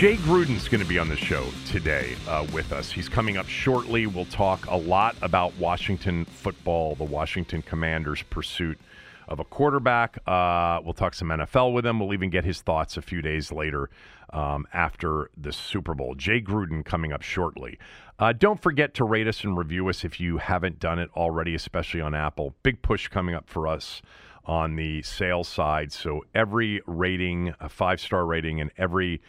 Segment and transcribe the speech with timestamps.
[0.00, 2.90] Jay Gruden's going to be on the show today uh, with us.
[2.90, 4.06] He's coming up shortly.
[4.06, 8.80] We'll talk a lot about Washington football, the Washington Commanders' pursuit
[9.28, 10.16] of a quarterback.
[10.26, 12.00] Uh, we'll talk some NFL with him.
[12.00, 13.90] We'll even get his thoughts a few days later
[14.32, 16.14] um, after the Super Bowl.
[16.14, 17.78] Jay Gruden coming up shortly.
[18.18, 21.54] Uh, don't forget to rate us and review us if you haven't done it already,
[21.54, 22.54] especially on Apple.
[22.62, 24.00] Big push coming up for us
[24.46, 25.92] on the sales side.
[25.92, 29.20] So every rating, a five star rating, and every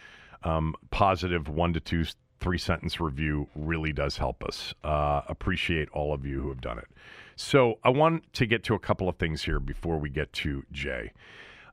[0.44, 2.06] um, positive one to two,
[2.40, 4.74] three sentence review really does help us.
[4.84, 6.88] Uh, appreciate all of you who have done it.
[7.36, 10.64] So I want to get to a couple of things here before we get to
[10.72, 11.12] Jay.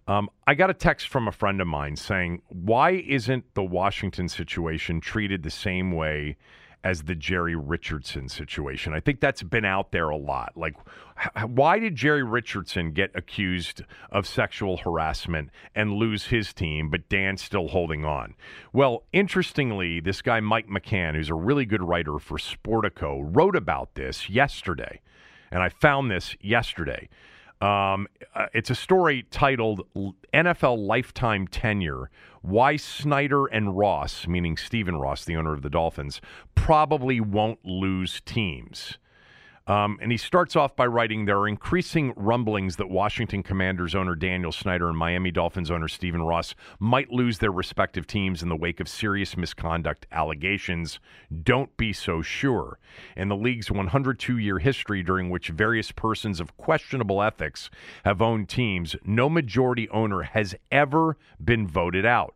[0.06, 4.28] Um, I got a text from a friend of mine saying, why isn't the Washington
[4.28, 6.38] situation treated the same way
[6.84, 8.92] as the Jerry Richardson situation.
[8.94, 10.52] I think that's been out there a lot.
[10.56, 10.76] Like,
[11.46, 17.42] why did Jerry Richardson get accused of sexual harassment and lose his team, but Dan's
[17.42, 18.34] still holding on?
[18.72, 23.94] Well, interestingly, this guy, Mike McCann, who's a really good writer for Sportico, wrote about
[23.94, 25.00] this yesterday.
[25.50, 27.08] And I found this yesterday.
[27.60, 29.82] Um, uh, it's a story titled
[30.32, 32.10] NFL Lifetime Tenure
[32.42, 36.20] Why Snyder and Ross, meaning Stephen Ross, the owner of the Dolphins,
[36.54, 38.98] probably won't lose teams.
[39.68, 44.14] Um, and he starts off by writing There are increasing rumblings that Washington Commanders owner
[44.14, 48.56] Daniel Snyder and Miami Dolphins owner Stephen Ross might lose their respective teams in the
[48.56, 51.00] wake of serious misconduct allegations.
[51.42, 52.78] Don't be so sure.
[53.14, 57.68] In the league's 102 year history, during which various persons of questionable ethics
[58.06, 62.34] have owned teams, no majority owner has ever been voted out.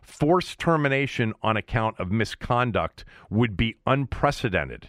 [0.00, 4.88] Forced termination on account of misconduct would be unprecedented.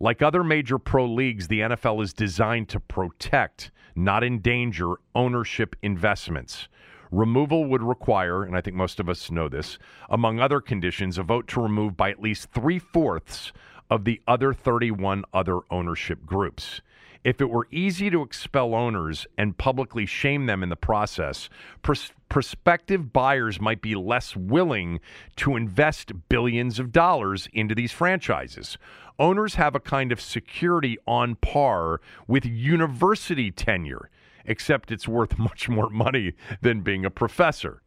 [0.00, 6.68] Like other major pro leagues, the NFL is designed to protect, not endanger, ownership investments.
[7.10, 9.76] Removal would require, and I think most of us know this,
[10.08, 13.52] among other conditions, a vote to remove by at least three fourths
[13.90, 16.80] of the other 31 other ownership groups.
[17.24, 21.48] If it were easy to expel owners and publicly shame them in the process,
[21.82, 25.00] pros- prospective buyers might be less willing
[25.36, 28.78] to invest billions of dollars into these franchises.
[29.18, 34.10] Owners have a kind of security on par with university tenure,
[34.44, 37.82] except it's worth much more money than being a professor.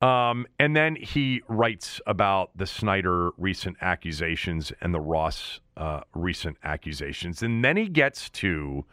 [0.00, 6.58] Um, and then he writes about the Snyder recent accusations and the Ross uh, recent
[6.62, 7.42] accusations.
[7.42, 8.84] And then he gets to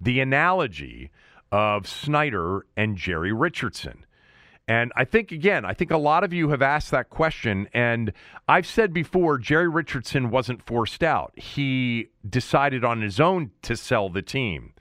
[0.00, 1.10] the analogy
[1.50, 4.04] of Snyder and Jerry Richardson.
[4.66, 7.68] And I think, again, I think a lot of you have asked that question.
[7.74, 8.12] And
[8.48, 11.38] I've said before, Jerry Richardson wasn't forced out.
[11.38, 14.72] He decided on his own to sell the team.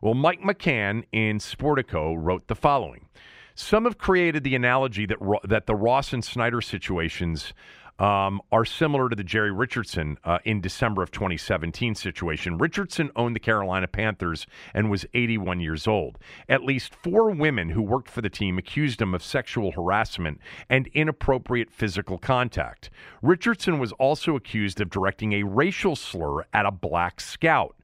[0.00, 3.08] Well, Mike McCann in Sportico wrote the following
[3.54, 7.52] Some have created the analogy that, that the Ross and Snyder situations
[7.98, 12.58] um, are similar to the Jerry Richardson uh, in December of 2017 situation.
[12.58, 16.18] Richardson owned the Carolina Panthers and was 81 years old.
[16.48, 20.88] At least four women who worked for the team accused him of sexual harassment and
[20.88, 22.90] inappropriate physical contact.
[23.22, 27.76] Richardson was also accused of directing a racial slur at a black scout.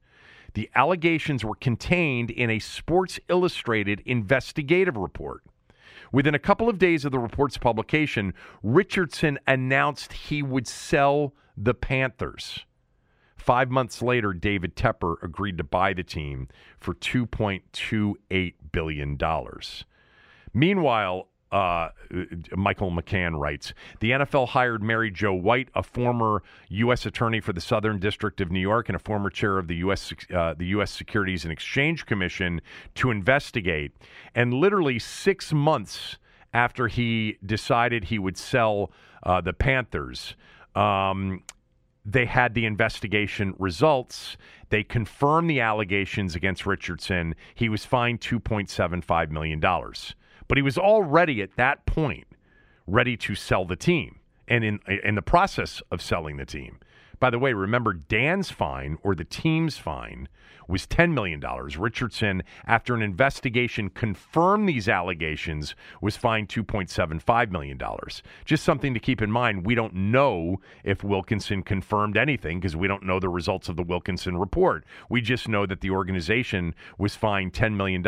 [0.54, 5.44] The allegations were contained in a Sports Illustrated investigative report.
[6.12, 11.74] Within a couple of days of the report's publication, Richardson announced he would sell the
[11.74, 12.64] Panthers.
[13.36, 16.48] Five months later, David Tepper agreed to buy the team
[16.78, 19.18] for $2.28 billion.
[20.52, 21.88] Meanwhile, uh,
[22.56, 27.06] Michael McCann writes The NFL hired Mary Jo White, a former U.S.
[27.06, 30.12] attorney for the Southern District of New York and a former chair of the U.S.
[30.34, 30.90] Uh, the U.S.
[30.90, 32.60] Securities and Exchange Commission,
[32.94, 33.92] to investigate.
[34.34, 36.18] And literally six months
[36.52, 38.90] after he decided he would sell
[39.22, 40.36] uh, the Panthers,
[40.74, 41.42] um,
[42.04, 44.36] they had the investigation results.
[44.70, 47.34] They confirmed the allegations against Richardson.
[47.54, 49.60] He was fined $2.75 million.
[50.50, 52.26] But he was already at that point
[52.84, 54.18] ready to sell the team
[54.48, 56.80] and in, in the process of selling the team.
[57.20, 60.28] By the way, remember Dan's fine or the team's fine
[60.70, 61.42] was $10 million.
[61.78, 67.78] Richardson, after an investigation confirmed these allegations, was fined $2.75 million.
[68.44, 69.66] Just something to keep in mind.
[69.66, 73.82] We don't know if Wilkinson confirmed anything because we don't know the results of the
[73.82, 74.84] Wilkinson report.
[75.08, 78.06] We just know that the organization was fined $10 million,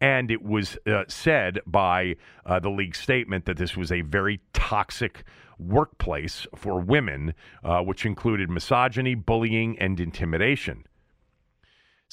[0.00, 2.16] and it was uh, said by
[2.46, 5.24] uh, the league statement that this was a very toxic
[5.58, 10.84] workplace for women, uh, which included misogyny, bullying, and intimidation.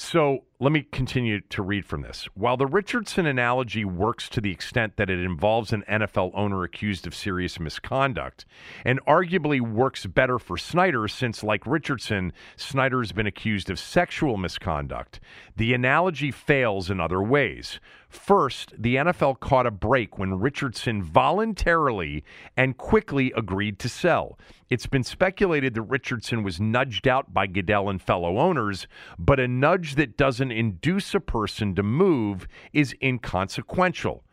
[0.04, 2.28] So let me continue to read from this.
[2.34, 7.06] While the Richardson analogy works to the extent that it involves an NFL owner accused
[7.06, 8.46] of serious misconduct,
[8.84, 15.20] and arguably works better for Snyder since, like Richardson, Snyder's been accused of sexual misconduct,
[15.56, 17.80] the analogy fails in other ways.
[18.12, 22.26] First, the NFL caught a break when Richardson voluntarily
[22.58, 24.38] and quickly agreed to sell.
[24.70, 28.86] It's been speculated that Richardson was nudged out by Goodell and fellow owners,
[29.18, 34.26] but a nudge that doesn't induce a person to move is inconsequential.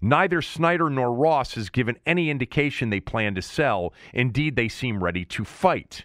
[0.00, 3.92] Neither Snyder nor Ross has given any indication they plan to sell.
[4.12, 6.04] Indeed, they seem ready to fight.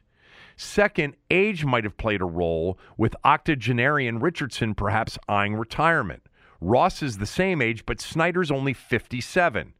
[0.55, 6.23] Second, age might have played a role, with octogenarian Richardson perhaps eyeing retirement.
[6.61, 9.73] Ross is the same age, but Snyder's only 57.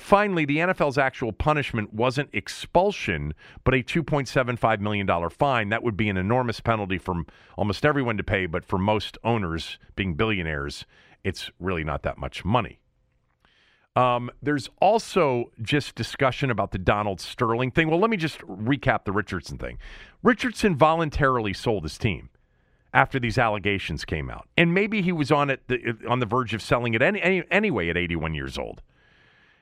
[0.00, 3.34] Finally, the NFL's actual punishment wasn't expulsion,
[3.64, 5.68] but a $2.75 million fine.
[5.68, 7.22] That would be an enormous penalty for
[7.58, 10.86] almost everyone to pay, but for most owners, being billionaires,
[11.22, 12.80] it's really not that much money.
[13.94, 17.90] Um, there's also just discussion about the Donald Sterling thing.
[17.90, 19.78] Well, let me just recap the Richardson thing.
[20.22, 22.30] Richardson voluntarily sold his team
[22.92, 24.48] after these allegations came out.
[24.56, 27.44] And maybe he was on it the, on the verge of selling it any, any,
[27.50, 28.82] anyway at 81 years old.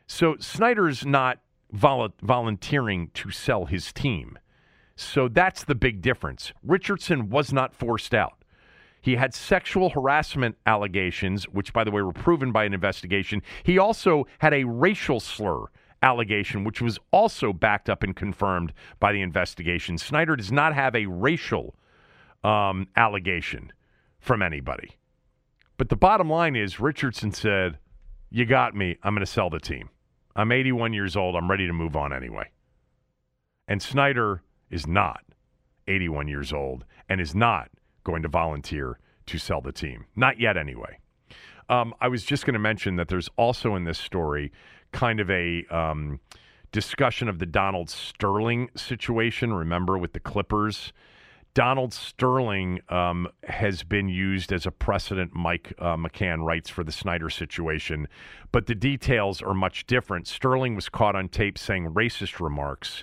[0.06, 1.40] So Snyder's not
[1.70, 4.38] vol- volunteering to sell his team.
[4.96, 6.52] So that's the big difference.
[6.62, 8.34] Richardson was not forced out.
[9.00, 13.42] He had sexual harassment allegations, which, by the way, were proven by an investigation.
[13.62, 15.66] He also had a racial slur
[16.02, 19.98] allegation, which was also backed up and confirmed by the investigation.
[19.98, 21.74] Snyder does not have a racial
[22.44, 23.72] um, allegation
[24.20, 24.96] from anybody.
[25.76, 27.78] But the bottom line is Richardson said,
[28.30, 28.96] You got me.
[29.02, 29.90] I'm going to sell the team.
[30.34, 31.36] I'm 81 years old.
[31.36, 32.50] I'm ready to move on anyway.
[33.66, 35.22] And Snyder is not
[35.86, 37.70] 81 years old and is not
[38.04, 40.06] going to volunteer to sell the team.
[40.16, 40.98] Not yet, anyway.
[41.68, 44.52] Um, I was just going to mention that there's also in this story
[44.92, 46.20] kind of a um,
[46.72, 49.52] discussion of the Donald Sterling situation.
[49.52, 50.92] Remember with the Clippers?
[51.58, 56.92] Donald Sterling um, has been used as a precedent, Mike uh, McCann writes, for the
[56.92, 58.06] Snyder situation,
[58.52, 60.28] but the details are much different.
[60.28, 63.02] Sterling was caught on tape saying racist remarks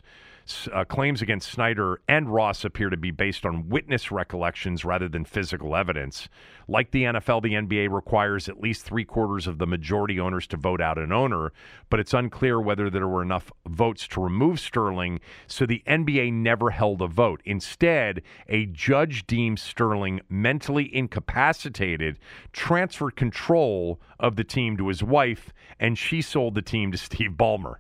[0.72, 5.26] uh, claims against Snyder and Ross appear to be based on witness recollections rather than
[5.26, 6.30] physical evidence.
[6.68, 10.58] Like the NFL, the NBA requires at least three quarters of the majority owners to
[10.58, 11.52] vote out an owner,
[11.90, 16.70] but it's unclear whether there were enough votes to remove Sterling, so the NBA never
[16.70, 17.42] held a vote.
[17.46, 22.18] Instead, a judge deemed Sterling mentally incapacitated,
[22.52, 27.32] transferred control of the team to his wife, and she sold the team to Steve
[27.32, 27.78] Ballmer.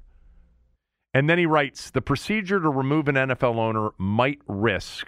[1.15, 5.07] And then he writes the procedure to remove an NFL owner might risk,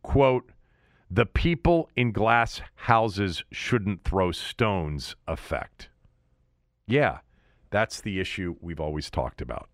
[0.00, 0.52] quote,
[1.10, 5.88] the people in glass houses shouldn't throw stones effect.
[6.86, 7.18] Yeah,
[7.70, 9.68] that's the issue we've always talked about.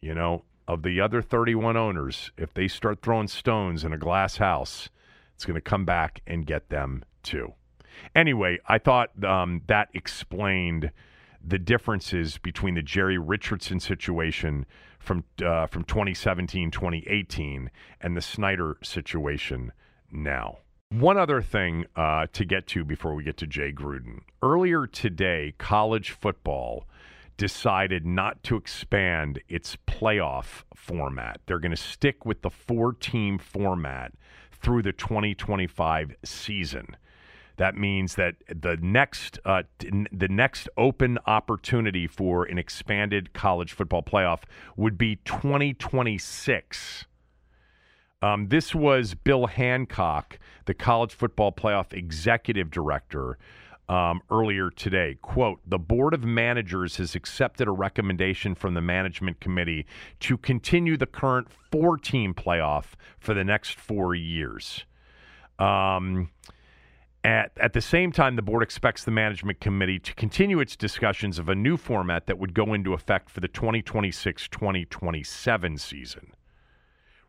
[0.00, 4.36] You know, of the other 31 owners, if they start throwing stones in a glass
[4.36, 4.90] house,
[5.34, 7.52] it's going to come back and get them too.
[8.14, 10.92] Anyway, I thought um, that explained
[11.46, 14.66] the differences between the Jerry Richardson situation
[14.98, 17.70] from uh, from 2017 2018
[18.00, 19.72] and the Snyder situation
[20.10, 20.58] now.
[20.90, 24.20] One other thing uh, to get to before we get to Jay Gruden.
[24.42, 26.86] Earlier today, college football
[27.36, 31.40] decided not to expand its playoff format.
[31.46, 34.12] They're going to stick with the four team format
[34.52, 36.96] through the 2025 season.
[37.56, 44.02] That means that the next uh, the next open opportunity for an expanded college football
[44.02, 44.42] playoff
[44.76, 47.06] would be 2026.
[48.22, 53.38] Um, this was Bill Hancock, the college football playoff executive director,
[53.88, 55.18] um, earlier today.
[55.20, 59.86] Quote The Board of Managers has accepted a recommendation from the management committee
[60.20, 64.84] to continue the current four team playoff for the next four years.
[65.58, 66.30] Um,
[67.24, 71.38] at, at the same time, the board expects the management committee to continue its discussions
[71.38, 76.32] of a new format that would go into effect for the 2026 2027 season.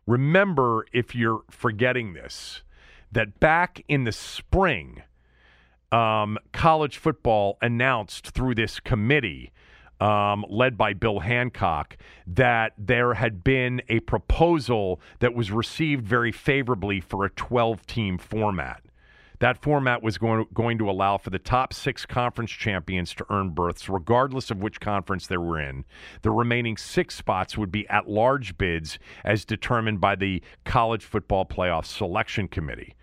[0.06, 2.62] Remember, if you're forgetting this,
[3.10, 5.02] that back in the spring,
[5.90, 9.50] um, college football announced through this committee
[9.98, 16.32] um, led by Bill Hancock that there had been a proposal that was received very
[16.32, 18.82] favorably for a 12 team format.
[19.38, 23.26] That format was going to, going to allow for the top six conference champions to
[23.30, 25.84] earn berths, regardless of which conference they were in.
[26.22, 31.44] The remaining six spots would be at large bids as determined by the College Football
[31.44, 32.94] Playoff Selection Committee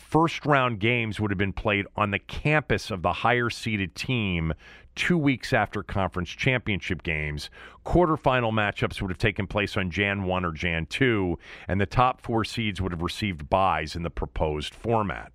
[0.00, 4.52] first round games would have been played on the campus of the higher seeded team
[4.96, 7.50] two weeks after conference championship games.
[7.84, 12.20] Quarterfinal matchups would have taken place on Jan 1 or Jan 2, and the top
[12.20, 15.32] four seeds would have received byes in the proposed format.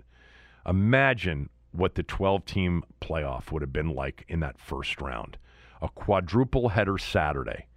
[0.65, 5.37] Imagine what the 12 team playoff would have been like in that first round.
[5.81, 7.67] A quadruple header Saturday.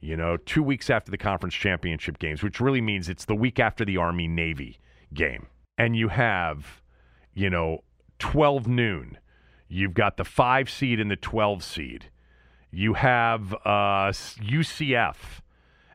[0.00, 3.58] You know, two weeks after the conference championship games, which really means it's the week
[3.58, 4.78] after the Army Navy
[5.14, 5.46] game
[5.78, 6.82] and you have,
[7.32, 7.82] you know,
[8.18, 9.18] 12 noon.
[9.68, 12.10] You've got the five seed and the 12 seed.
[12.70, 15.16] You have uh, UCF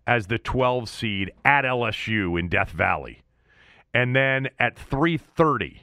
[0.08, 3.22] as the 12 seed at LSU in Death Valley.
[3.94, 5.82] And then at 3:30,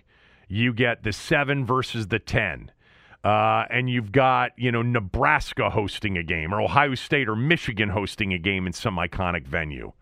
[0.49, 2.71] you get the 7 versus the 10.
[3.25, 7.89] Uh, and you've got, you know, Nebraska hosting a game or Ohio State or Michigan
[7.89, 9.93] hosting a game in some iconic venue.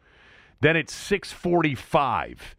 [0.60, 2.54] Then it's 645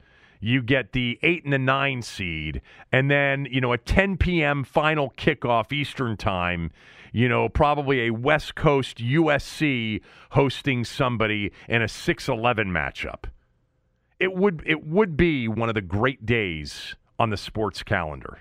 [0.46, 2.62] you get the eight and the nine seed,
[2.92, 4.64] and then you know a 10 p.m.
[4.64, 6.72] final kickoff Eastern time.
[7.12, 10.02] You know, probably a West Coast USC
[10.32, 13.24] hosting somebody in a 6-11 matchup.
[14.20, 18.40] It would it would be one of the great days on the sports calendar.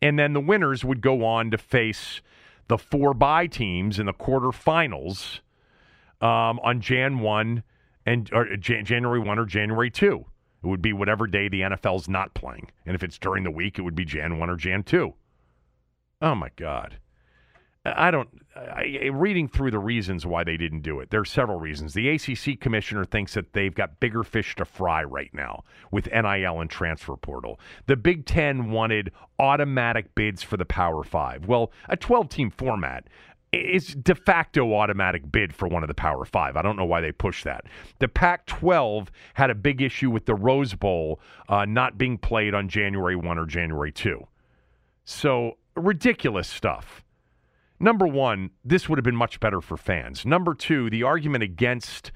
[0.00, 2.20] And then the winners would go on to face
[2.68, 5.40] the four bye teams in the quarterfinals
[6.20, 7.62] um, on Jan 1
[8.06, 10.24] and or Jan- January 1 or January 2.
[10.64, 12.70] It would be whatever day the NFL's not playing.
[12.86, 15.12] And if it's during the week, it would be Jan 1 or Jan 2.
[16.20, 16.98] Oh, my God.
[17.84, 18.28] I don't.
[18.54, 21.94] I, reading through the reasons why they didn't do it, there are several reasons.
[21.94, 26.60] The ACC commissioner thinks that they've got bigger fish to fry right now with NIL
[26.60, 27.58] and transfer portal.
[27.86, 31.46] The Big Ten wanted automatic bids for the Power Five.
[31.48, 33.08] Well, a 12 team format
[33.52, 36.56] is de facto automatic bid for one of the Power Five.
[36.56, 37.64] I don't know why they pushed that.
[37.98, 42.54] The Pac 12 had a big issue with the Rose Bowl uh, not being played
[42.54, 44.26] on January 1 or January 2.
[45.04, 47.04] So, ridiculous stuff.
[47.82, 50.24] Number one, this would have been much better for fans.
[50.24, 52.12] Number two, the argument against.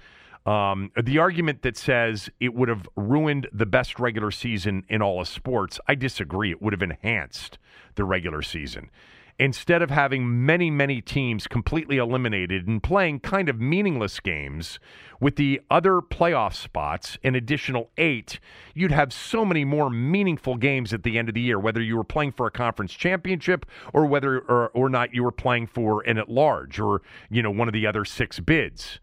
[0.47, 5.21] Um, the argument that says it would have ruined the best regular season in all
[5.21, 6.53] of sports, I disagree.
[6.53, 7.59] It would have enhanced
[7.97, 8.93] the regular season
[9.39, 14.79] instead of having many, many teams completely eliminated and playing kind of meaningless games
[15.21, 18.41] with the other playoff spots, an additional eight,
[18.75, 21.97] you'd have so many more meaningful games at the end of the year, whether you
[21.97, 26.03] were playing for a conference championship or whether or, or not you were playing for
[26.03, 29.01] an at large or, you know, one of the other six bids.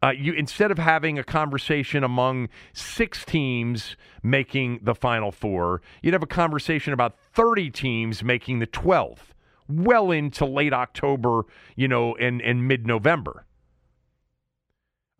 [0.00, 6.14] Uh, you instead of having a conversation among six teams making the final four, you'd
[6.14, 9.32] have a conversation about 30 teams making the 12th
[9.68, 11.42] well into late October,
[11.76, 13.44] you know, and, and mid November.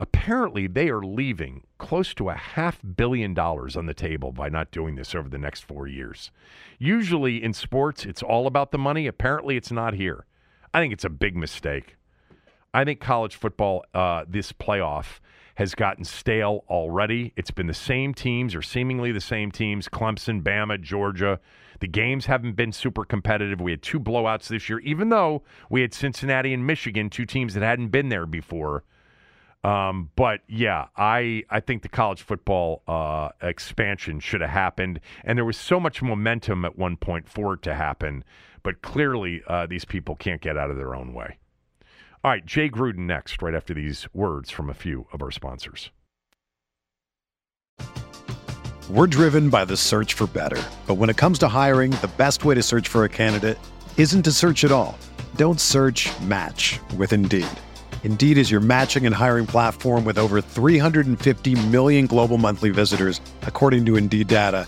[0.01, 4.71] Apparently, they are leaving close to a half billion dollars on the table by not
[4.71, 6.31] doing this over the next four years.
[6.77, 9.07] Usually in sports, it's all about the money.
[9.07, 10.25] Apparently, it's not here.
[10.73, 11.97] I think it's a big mistake.
[12.73, 15.19] I think college football, uh, this playoff,
[15.59, 17.33] has gotten stale already.
[17.35, 21.37] It's been the same teams or seemingly the same teams Clemson, Bama, Georgia.
[21.81, 23.59] The games haven't been super competitive.
[23.59, 27.55] We had two blowouts this year, even though we had Cincinnati and Michigan, two teams
[27.55, 28.85] that hadn't been there before.
[29.65, 35.37] Um, but yeah, I I think the college football uh, expansion should have happened, and
[35.37, 38.23] there was so much momentum at one point for it to happen.
[38.63, 41.37] But clearly, uh, these people can't get out of their own way.
[42.21, 45.89] All right, Jay Gruden next, right after these words from a few of our sponsors.
[48.89, 50.61] We're driven by the search for better.
[50.85, 53.57] But when it comes to hiring, the best way to search for a candidate
[53.95, 54.97] isn't to search at all.
[55.37, 57.47] Don't search match with Indeed.
[58.03, 63.85] Indeed is your matching and hiring platform with over 350 million global monthly visitors, according
[63.85, 64.67] to Indeed data,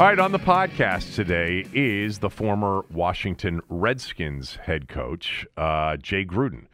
[0.00, 6.24] All right, on the podcast today is the former Washington Redskins head coach, uh, Jay
[6.24, 6.68] Gruden,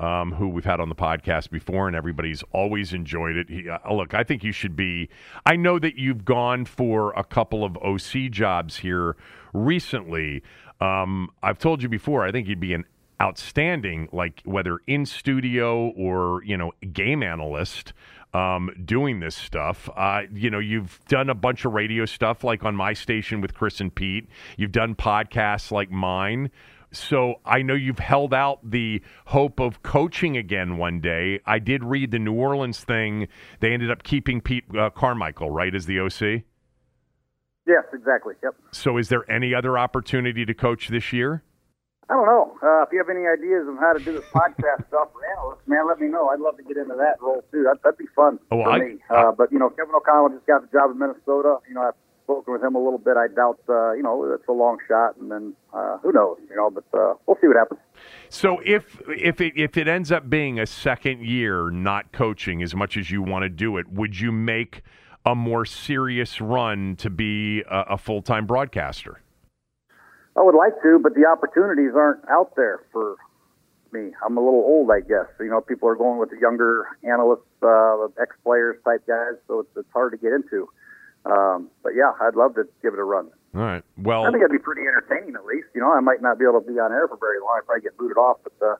[0.00, 3.48] um, who we've had on the podcast before, and everybody's always enjoyed it.
[3.48, 5.08] He, uh, look, I think you should be.
[5.46, 9.16] I know that you've gone for a couple of OC jobs here
[9.52, 10.42] recently.
[10.80, 12.84] Um, I've told you before, I think you'd be an
[13.22, 17.92] outstanding, like whether in studio or, you know, game analyst
[18.34, 19.88] um, doing this stuff.
[19.96, 23.54] Uh, you know, you've done a bunch of radio stuff like on my station with
[23.54, 24.28] Chris and Pete.
[24.56, 26.50] You've done podcasts like mine.
[26.92, 31.40] So I know you've held out the hope of coaching again one day.
[31.46, 33.28] I did read the New Orleans thing.
[33.60, 36.42] They ended up keeping Pete uh, Carmichael, right, as the OC?
[37.66, 38.34] Yes, exactly.
[38.42, 38.54] Yep.
[38.72, 41.42] So is there any other opportunity to coach this year?
[42.10, 42.56] I don't know.
[42.62, 45.66] Uh, if you have any ideas of how to do this podcast stuff for analysts,
[45.66, 46.28] man, let me know.
[46.28, 47.62] I'd love to get into that role too.
[47.62, 48.96] That, that'd be fun oh, for I, me.
[49.08, 51.58] Uh, but you know, Kevin O'Connell just got the job in Minnesota.
[51.68, 53.16] You know, I've spoken with him a little bit.
[53.16, 53.60] I doubt.
[53.68, 56.38] Uh, you know, it's a long shot, and then uh, who knows?
[56.50, 57.80] You know, but uh, we'll see what happens.
[58.28, 62.74] So if if it if it ends up being a second year not coaching as
[62.74, 64.82] much as you want to do it, would you make
[65.24, 69.20] a more serious run to be a, a full time broadcaster?
[70.36, 73.16] I would like to, but the opportunities aren't out there for
[73.92, 74.12] me.
[74.24, 75.28] I'm a little old, I guess.
[75.38, 79.60] You know, people are going with the younger analysts, uh, ex players type guys, so
[79.60, 80.68] it's, it's hard to get into.
[81.24, 83.30] Um, but yeah, I'd love to give it a run.
[83.54, 83.84] All right.
[83.98, 85.68] Well, I think it'd be pretty entertaining at least.
[85.74, 87.58] You know, I might not be able to be on air for very long.
[87.58, 88.76] I'd probably get booted off, but uh,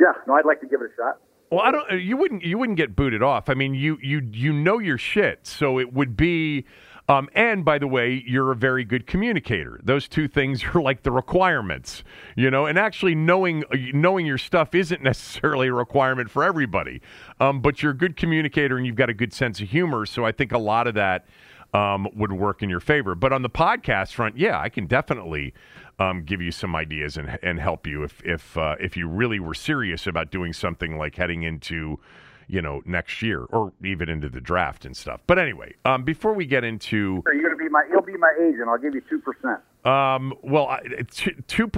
[0.00, 1.20] yeah, no, I'd like to give it a shot.
[1.50, 2.02] Well, I don't.
[2.02, 2.42] You wouldn't.
[2.42, 3.48] You wouldn't get booted off.
[3.48, 5.46] I mean, you you you know your shit.
[5.46, 6.64] So it would be
[7.08, 9.78] um, and by the way, you're a very good communicator.
[9.82, 12.02] Those two things are like the requirements,
[12.34, 12.66] you know.
[12.66, 17.00] And actually, knowing knowing your stuff isn't necessarily a requirement for everybody.
[17.38, 20.04] Um, but you're a good communicator and you've got a good sense of humor.
[20.06, 21.26] So I think a lot of that
[21.72, 23.14] um, would work in your favor.
[23.14, 25.54] But on the podcast front, yeah, I can definitely
[25.98, 29.38] um, give you some ideas and and help you if if uh, if you really
[29.38, 32.00] were serious about doing something like heading into
[32.48, 35.20] you know, next year or even into the draft and stuff.
[35.26, 38.32] But anyway, um, before we get into, you're going to be my, you'll be my
[38.40, 38.68] agent.
[38.68, 39.60] I'll give you two percent.
[39.84, 40.78] Um, well,
[41.12, 41.70] two, two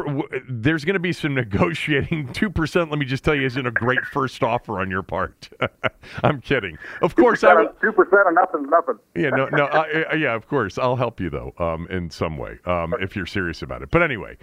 [0.48, 2.32] there's going to be some negotiating.
[2.32, 5.48] Two percent, let me just tell you, isn't a great first offer on your part.
[6.22, 6.78] I'm kidding.
[7.02, 8.98] Of course, I two percent of nothing, nothing.
[9.14, 12.58] Yeah, no, no, I, yeah, of course, I'll help you though, um, in some way,
[12.64, 13.90] um, if you're serious about it.
[13.90, 14.36] But anyway,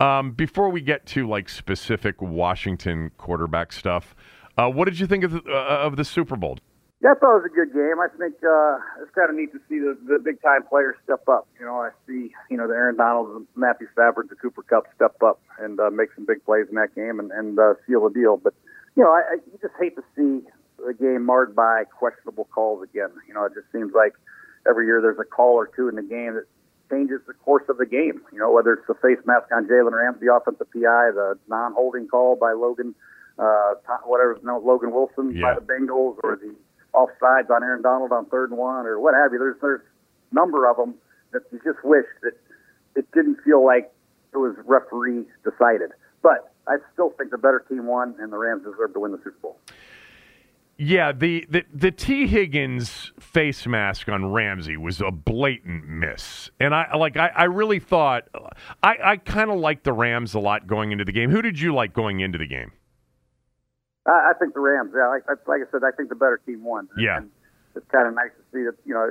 [0.00, 4.14] um, before we get to like specific Washington quarterback stuff.
[4.56, 6.58] Uh, what did you think of the, uh, of the Super Bowl?
[7.02, 8.00] Yeah, I thought it was a good game.
[8.00, 11.28] I think uh, it's kind of neat to see the, the big time players step
[11.28, 11.46] up.
[11.60, 14.84] You know, I see you know the Aaron Donalds, and Matthew Stafford, the Cooper Kupp
[14.94, 18.08] step up and uh, make some big plays in that game and, and uh, seal
[18.08, 18.38] the deal.
[18.38, 18.54] But
[18.96, 20.48] you know, I, I you just hate to see
[20.80, 23.10] the game marred by questionable calls again.
[23.28, 24.14] You know, it just seems like
[24.66, 26.46] every year there's a call or two in the game that
[26.88, 28.22] changes the course of the game.
[28.32, 32.08] You know, whether it's the face mask on Jalen Ramsey, the offensive PI, the non-holding
[32.08, 32.94] call by Logan,
[33.38, 35.42] uh, whatever, no, Logan Wilson yeah.
[35.42, 36.54] by the Bengals, or the
[36.94, 39.38] offsides on Aaron Donald on third and one, or what have you.
[39.38, 39.82] There's there's
[40.30, 40.94] a number of them
[41.32, 42.32] that you just wish that
[42.94, 43.92] it didn't feel like
[44.32, 45.90] it was referee decided.
[46.22, 49.18] But I still think the better team won, and the Rams deserve to win the
[49.18, 49.58] Super Bowl.
[50.78, 56.74] Yeah, the, the the Tee Higgins face mask on Ramsey was a blatant miss, and
[56.74, 58.28] I like I, I really thought
[58.82, 61.30] I, I kind of liked the Rams a lot going into the game.
[61.30, 62.72] Who did you like going into the game?
[64.06, 64.92] I, I think the Rams.
[64.94, 66.88] Yeah, like, like I said, I think the better team won.
[66.96, 67.30] Yeah, and
[67.74, 69.06] it's kind of nice to see that you know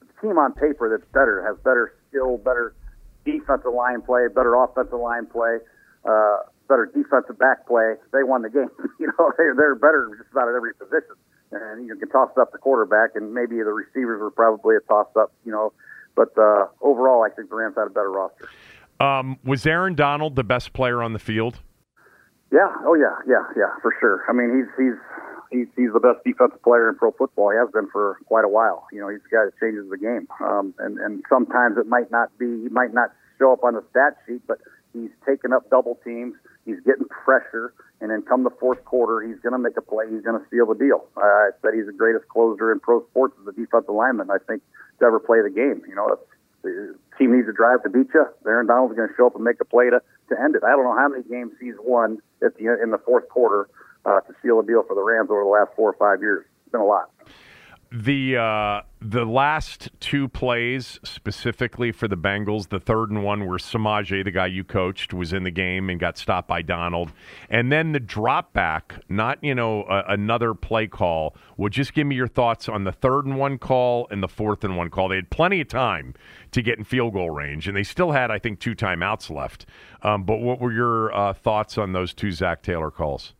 [0.00, 2.74] the team on paper that's better has better skill, better
[3.24, 5.58] defensive line play, better offensive line play,
[6.04, 7.94] uh, better defensive back play.
[8.12, 8.70] They won the game.
[9.00, 11.16] you know, they're they're better just about at every position.
[11.52, 15.06] And you can toss up the quarterback, and maybe the receivers were probably a toss
[15.16, 15.32] up.
[15.44, 15.72] You know,
[16.16, 18.48] but uh, overall, I think the Rams had a better roster.
[19.00, 21.60] Um, was Aaron Donald the best player on the field?
[22.54, 22.70] Yeah.
[22.86, 23.18] Oh yeah.
[23.26, 23.42] Yeah.
[23.58, 23.74] Yeah.
[23.82, 24.22] For sure.
[24.30, 24.98] I mean, he's he's
[25.50, 27.50] he's he's the best defensive player in pro football.
[27.50, 28.86] He has been for quite a while.
[28.92, 30.30] You know, he's the guy that changes the game.
[30.38, 32.46] Um, and and sometimes it might not be.
[32.62, 33.10] He might not
[33.42, 34.58] show up on the stat sheet, but
[34.92, 36.34] he's taking up double teams.
[36.64, 40.06] He's getting pressure, and then come the fourth quarter, he's going to make a play.
[40.08, 41.04] He's going to seal the deal.
[41.14, 44.30] Uh, I said he's the greatest closer in pro sports as a defensive lineman.
[44.30, 44.62] I think
[45.00, 45.82] to ever play the game.
[45.86, 46.16] You know,
[47.18, 48.26] team needs a drive to beat you.
[48.46, 50.00] Aaron Donald's going to show up and make a play to
[50.30, 50.64] to end it.
[50.64, 53.68] I don't know how many games he's won at the in the fourth quarter
[54.04, 56.44] uh, to seal a deal for the Rams over the last four or five years.
[56.64, 57.10] It's been a lot.
[57.96, 63.58] The uh, the last two plays specifically for the Bengals, the third and one where
[63.58, 67.12] Samaje, the guy you coached, was in the game and got stopped by Donald,
[67.48, 71.36] and then the drop back, not you know another play call.
[71.56, 74.64] Would just give me your thoughts on the third and one call and the fourth
[74.64, 75.08] and one call.
[75.08, 76.14] They had plenty of time
[76.50, 79.66] to get in field goal range, and they still had I think two timeouts left.
[80.02, 83.34] Um, but what were your uh, thoughts on those two Zac Taylor calls?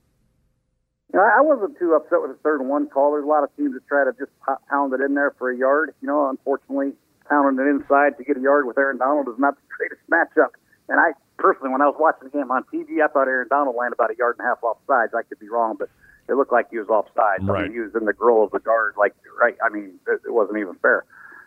[1.20, 3.12] I wasn't too upset with the third and one call.
[3.12, 4.32] There's a lot of teams that try to just
[4.68, 5.94] pound it in there for a yard.
[6.00, 6.92] You know, unfortunately,
[7.28, 10.58] pounding it inside to get a yard with Aaron Donald is not the greatest matchup.
[10.88, 13.76] And I personally, when I was watching the game on TV, I thought Aaron Donald
[13.76, 15.12] landed about a yard and a half off sides.
[15.14, 15.88] I could be wrong, but
[16.28, 17.46] it looked like he was offside.
[17.46, 17.60] Right.
[17.60, 19.56] I mean, he was in the grill of the guard, like right.
[19.64, 21.04] I mean, it, it wasn't even fair.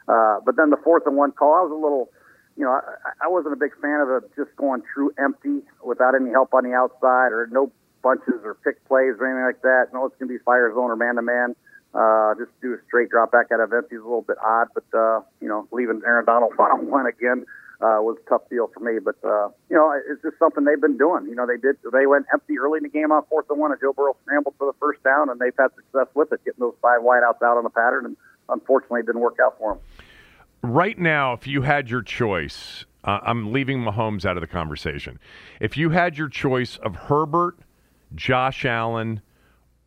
[0.07, 2.09] Uh, but then the fourth and one call, I was a little,
[2.55, 6.15] you know, I, I wasn't a big fan of it just going true empty without
[6.15, 7.71] any help on the outside or no
[8.07, 9.91] bunches or pick plays or anything like that.
[9.93, 11.55] No, it's going to be fire zone or man to man.
[12.39, 14.85] Just do a straight drop back out of empty is a little bit odd, but
[14.97, 17.45] uh, you know, leaving Aaron Donald one on one again
[17.81, 18.99] uh, was a tough deal for me.
[18.99, 21.25] But uh, you know, it's just something they've been doing.
[21.25, 23.71] You know, they did they went empty early in the game on fourth and one,
[23.71, 26.59] and Joe Burrow scrambled for the first down, and they've had success with it, getting
[26.59, 28.17] those five wideouts out on the pattern, and
[28.49, 29.81] unfortunately, it didn't work out for them.
[30.63, 35.19] Right now, if you had your choice, uh, I'm leaving Mahomes out of the conversation.
[35.61, 37.57] If you had your choice of Herbert
[38.15, 39.21] Josh Allen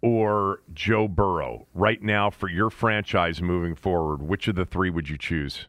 [0.02, 4.22] or Joe Burrow right now for your franchise moving forward?
[4.22, 5.66] Which of the three would you choose?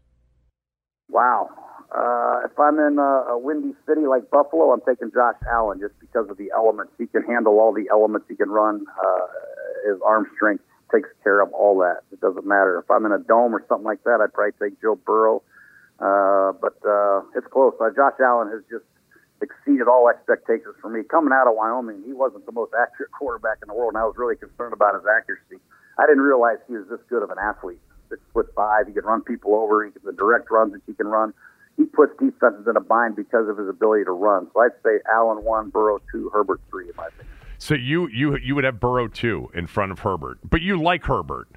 [1.09, 1.49] Wow.
[1.93, 5.99] Uh, if I'm in a, a windy city like Buffalo, I'm taking Josh Allen just
[5.99, 6.93] because of the elements.
[6.97, 8.27] He can handle all the elements.
[8.29, 8.85] He can run.
[8.97, 12.01] Uh, his arm strength takes care of all that.
[12.13, 12.79] It doesn't matter.
[12.79, 15.43] If I'm in a dome or something like that, I'd probably take Joe Burrow.
[15.99, 17.73] Uh, but uh, it's close.
[17.79, 18.85] Uh, Josh Allen has just
[19.41, 21.03] exceeded all expectations for me.
[21.03, 24.05] Coming out of Wyoming, he wasn't the most accurate quarterback in the world, and I
[24.05, 25.61] was really concerned about his accuracy.
[25.97, 27.79] I didn't realize he was this good of an athlete.
[28.09, 29.85] Six foot five, he could run people over.
[29.85, 31.33] He can, the direct runs that he can run.
[31.77, 34.47] He puts defenses in a bind because of his ability to run.
[34.53, 37.27] So I'd say Allen one, Burrow two, Herbert three, in my opinion.
[37.57, 41.05] So you you you would have Burrow two in front of Herbert, but you like
[41.05, 41.47] Herbert.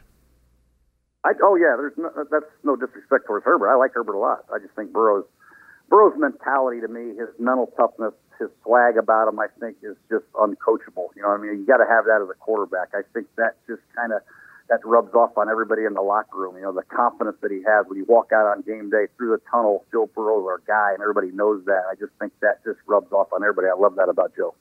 [1.24, 3.70] I, oh yeah, there's no, that's no disrespect towards Herbert.
[3.70, 4.44] I like Herbert a lot.
[4.54, 5.24] I just think Burrow's
[5.94, 10.24] Burrow's mentality to me, his mental toughness, his swag about him, I think is just
[10.34, 11.14] uncoachable.
[11.14, 11.60] You know what I mean?
[11.60, 12.88] You got to have that as a quarterback.
[12.94, 14.20] I think that just kind of
[14.68, 16.56] that rubs off on everybody in the locker room.
[16.56, 19.38] You know, the confidence that he has when you walk out on game day through
[19.38, 19.84] the tunnel.
[19.92, 21.82] Joe Burrow's our guy, and everybody knows that.
[21.88, 23.68] I just think that just rubs off on everybody.
[23.68, 24.52] I love that about Joe.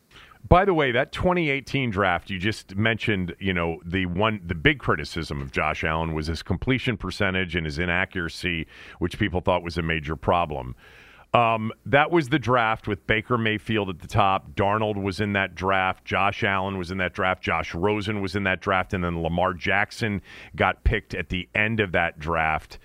[0.48, 4.78] By the way, that 2018 draft you just mentioned, you know, the one the big
[4.78, 8.68] criticism of Josh Allen was his completion percentage and his inaccuracy,
[9.00, 10.76] which people thought was a major problem.
[11.34, 14.52] Um, that was the draft with Baker Mayfield at the top.
[14.54, 16.06] Darnold was in that draft.
[16.06, 17.42] Josh Allen was in that draft.
[17.42, 18.94] Josh Rosen was in that draft.
[18.94, 20.22] And then Lamar Jackson
[20.56, 22.78] got picked at the end of that draft.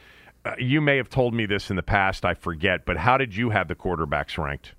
[0.46, 2.24] Uh, you may have told me this in the past.
[2.24, 2.86] I forget.
[2.86, 4.72] But how did you have the quarterbacks ranked?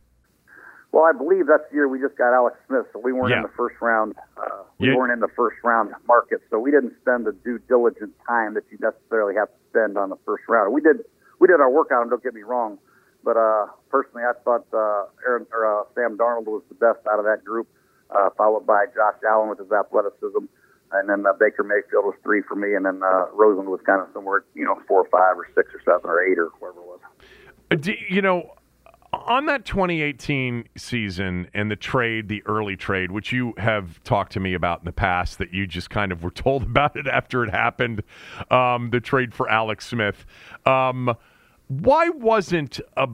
[0.91, 3.37] Well, I believe that's the year we just got Alex Smith, so we weren't Yeah.
[3.37, 4.15] in the first round.
[4.35, 4.95] Uh, we Yeah.
[4.95, 8.63] weren't in the first round market, so we didn't spend the due diligent time that
[8.71, 10.73] you necessarily have to spend on the first round.
[10.73, 11.05] We did
[11.37, 12.09] we did our work on him.
[12.09, 12.79] Don't get me wrong,
[13.23, 17.19] but uh, personally, I thought uh, Aaron or uh, Sam Darnold was the best out
[17.19, 17.67] of that group,
[18.09, 20.45] uh, followed by Josh Allen with his athleticism,
[20.91, 24.01] and then uh, Baker Mayfield was three for me, and then uh, Rosen was kind
[24.01, 26.79] of somewhere, you know, four or five or six or seven or eight or whatever
[26.79, 26.99] it was.
[27.71, 28.55] Uh, do- you know,
[29.11, 34.39] on that 2018 season and the trade, the early trade, which you have talked to
[34.39, 37.43] me about in the past, that you just kind of were told about it after
[37.43, 38.03] it happened,
[38.51, 40.25] um, the trade for Alex Smith.
[40.65, 41.15] Um,
[41.69, 43.07] why wasn't a,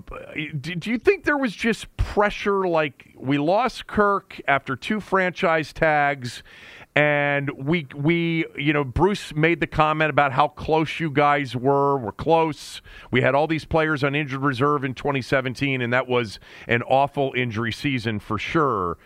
[0.58, 6.42] do you think there was just pressure like we lost Kirk after two franchise tags
[6.96, 11.98] and we we you know Bruce made the comment about how close you guys were
[11.98, 12.82] we're close.
[13.12, 17.34] We had all these players on injured reserve in 2017 and that was an awful
[17.36, 18.98] injury season for sure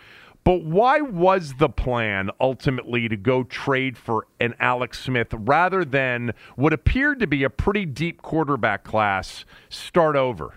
[0.44, 6.34] but why was the plan ultimately to go trade for an Alex Smith rather than
[6.56, 10.56] what appeared to be a pretty deep quarterback class start over?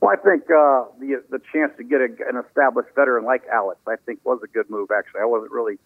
[0.00, 3.80] Well, I think uh, the the chance to get a, an established veteran like Alex,
[3.86, 4.90] I think, was a good move.
[4.90, 5.78] Actually, I wasn't really,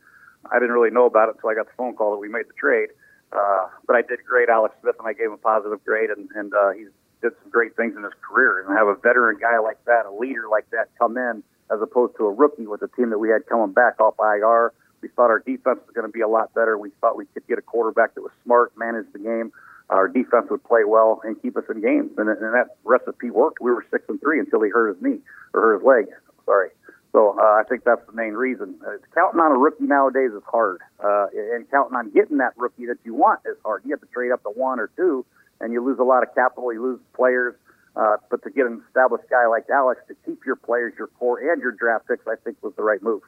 [0.51, 2.49] I didn't really know about it until I got the phone call that we made
[2.49, 2.89] the trade.
[3.33, 6.29] Uh, but I did grade Alex Smith, and I gave him a positive grade, and
[6.35, 6.87] and uh, he
[7.23, 8.67] did some great things in his career.
[8.67, 12.17] And have a veteran guy like that, a leader like that, come in as opposed
[12.17, 14.73] to a rookie with the team that we had coming back off IR.
[15.01, 16.77] We thought our defense was going to be a lot better.
[16.77, 19.53] We thought we could get a quarterback that was smart, manage the game.
[19.89, 23.61] Our defense would play well and keep us in games, and, and that recipe worked.
[23.61, 25.19] We were six and three until he hurt his knee
[25.53, 26.07] or hurt his leg.
[26.45, 26.71] Sorry.
[27.13, 28.77] So uh, I think that's the main reason.
[28.87, 32.87] Uh, counting on a rookie nowadays is hard, uh, and counting on getting that rookie
[32.87, 33.83] that you want is hard.
[33.85, 35.27] You have to trade up to one or two,
[35.61, 36.73] and you lose a lot of capital.
[36.73, 37.55] You lose players.
[38.01, 41.39] Uh, but to get an established guy like Alex to keep your players, your core,
[41.39, 43.21] and your draft picks, I think was the right move.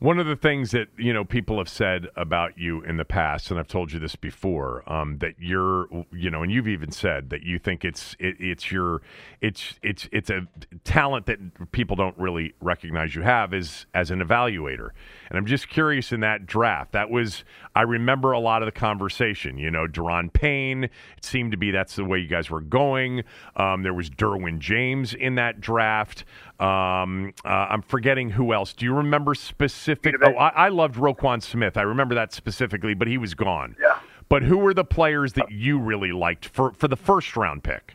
[0.00, 3.50] One of the things that you know people have said about you in the past,
[3.50, 7.30] and I've told you this before, um, that you're, you know, and you've even said
[7.30, 9.00] that you think it's it, it's your
[9.40, 10.46] it's it's it's a
[10.84, 14.90] talent that people don't really recognize you have is as an evaluator.
[15.30, 16.92] And I'm just curious in that draft.
[16.92, 19.56] That was I remember a lot of the conversation.
[19.56, 20.84] You know, Daron Payne.
[20.84, 23.24] It seemed to be that's the way you guys were going.
[23.56, 26.24] Um, there was Derwin James in that draft.
[26.60, 28.74] Um, uh, I'm forgetting who else.
[28.74, 30.16] Do you remember specific?
[30.22, 31.76] Oh, I, I loved Roquan Smith.
[31.76, 33.76] I remember that specifically, but he was gone.
[33.80, 33.98] Yeah.
[34.28, 37.94] But who were the players that you really liked for for the first round pick?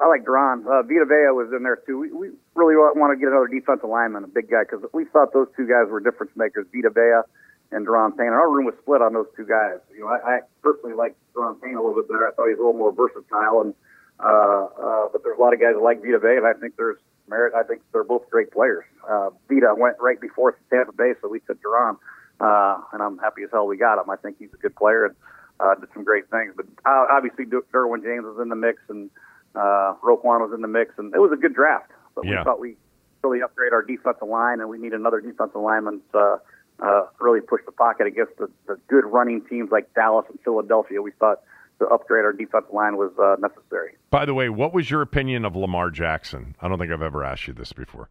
[0.00, 0.66] I like Daron.
[0.66, 1.98] Uh, Vita Vea was in there too.
[1.98, 5.32] We, we really want to get another defensive lineman, a big guy, because we thought
[5.32, 6.66] those two guys were difference makers.
[6.74, 7.22] Vita Vea
[7.70, 8.26] and Daron Payne.
[8.28, 9.78] And our room was split on those two guys.
[9.94, 12.26] You know, I, I personally like Daron Payne a little bit better.
[12.26, 13.74] I thought he was a little more versatile, and
[14.22, 16.98] uh, uh, but there's a lot of guys like Vita Vea, and I think there's
[17.28, 17.54] merit.
[17.54, 18.84] I think they're both great players.
[19.08, 21.96] Uh, Vita went right before Tampa Bay, so we took Daron,
[22.40, 24.08] uh, and I'm happy as hell we got him.
[24.10, 25.14] I think he's a good player and
[25.60, 26.54] uh, did some great things.
[26.56, 29.10] But uh, obviously, Derwin James was in the mix, and
[29.54, 31.90] uh, Roquan was in the mix, and it was a good draft.
[32.14, 32.38] But Yeah.
[32.38, 32.76] we thought we
[33.22, 36.40] really upgrade our defensive line, and we need another defensive lineman to
[36.80, 41.00] uh, really push the pocket against the, the good running teams like Dallas and Philadelphia.
[41.00, 41.40] We thought
[41.82, 43.92] to upgrade our defensive line was uh, necessary.
[44.10, 46.54] By the way, what was your opinion of Lamar Jackson?
[46.60, 48.08] I don't think I've ever asked you this before.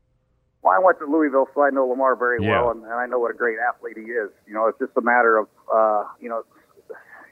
[0.62, 2.62] Well, I went to Louisville, so I know Lamar very Yeah.
[2.62, 4.30] well, and, and I know what a great athlete he is.
[4.48, 6.44] You know, it's just a matter of, uh, you know,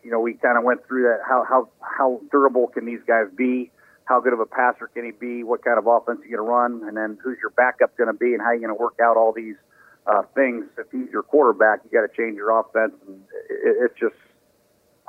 [0.04, 1.20] you know, we kind of went through that.
[1.28, 3.70] How how how durable can these guys be?
[4.06, 5.44] How good of a passer can he be?
[5.44, 6.88] What kind of offense are you going to run?
[6.88, 8.34] And then who's your backup going to be?
[8.34, 9.58] And how you going to work out all these
[10.08, 10.66] uh, things?
[10.80, 12.94] If he's your quarterback, you got to change your offense.
[13.06, 14.16] And it, it's just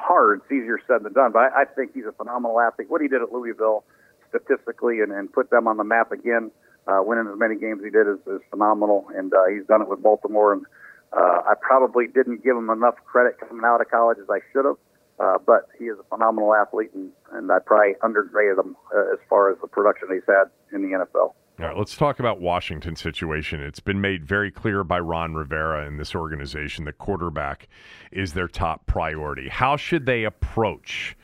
[0.01, 0.41] hard.
[0.43, 1.33] It's easier said than done.
[1.33, 2.91] But I, I think he's a phenomenal athlete.
[2.91, 3.85] What he did at Louisville,
[4.29, 6.51] statistically, and, and put them on the map again,
[6.87, 9.07] uh, winning as many games he did is, is phenomenal.
[9.15, 10.53] And uh, he's done it with Baltimore.
[10.53, 10.65] And
[11.13, 14.65] uh, I probably didn't give him enough credit coming out of college as I should
[14.65, 14.77] have.
[15.21, 19.19] Uh, but he is a phenomenal athlete, and, and I probably undergraded him uh, as
[19.29, 21.35] far as the production he's had in the NFL.
[21.61, 23.61] All right, let's talk about Washington situation.
[23.61, 27.69] It's been made very clear by Ron Rivera and this organization that quarterback
[28.11, 29.51] is their top priority.
[29.51, 31.19] How should they approach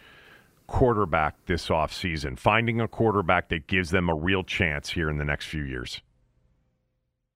[0.66, 5.24] quarterback this offseason, finding a quarterback that gives them a real chance here in the
[5.24, 6.02] next few years?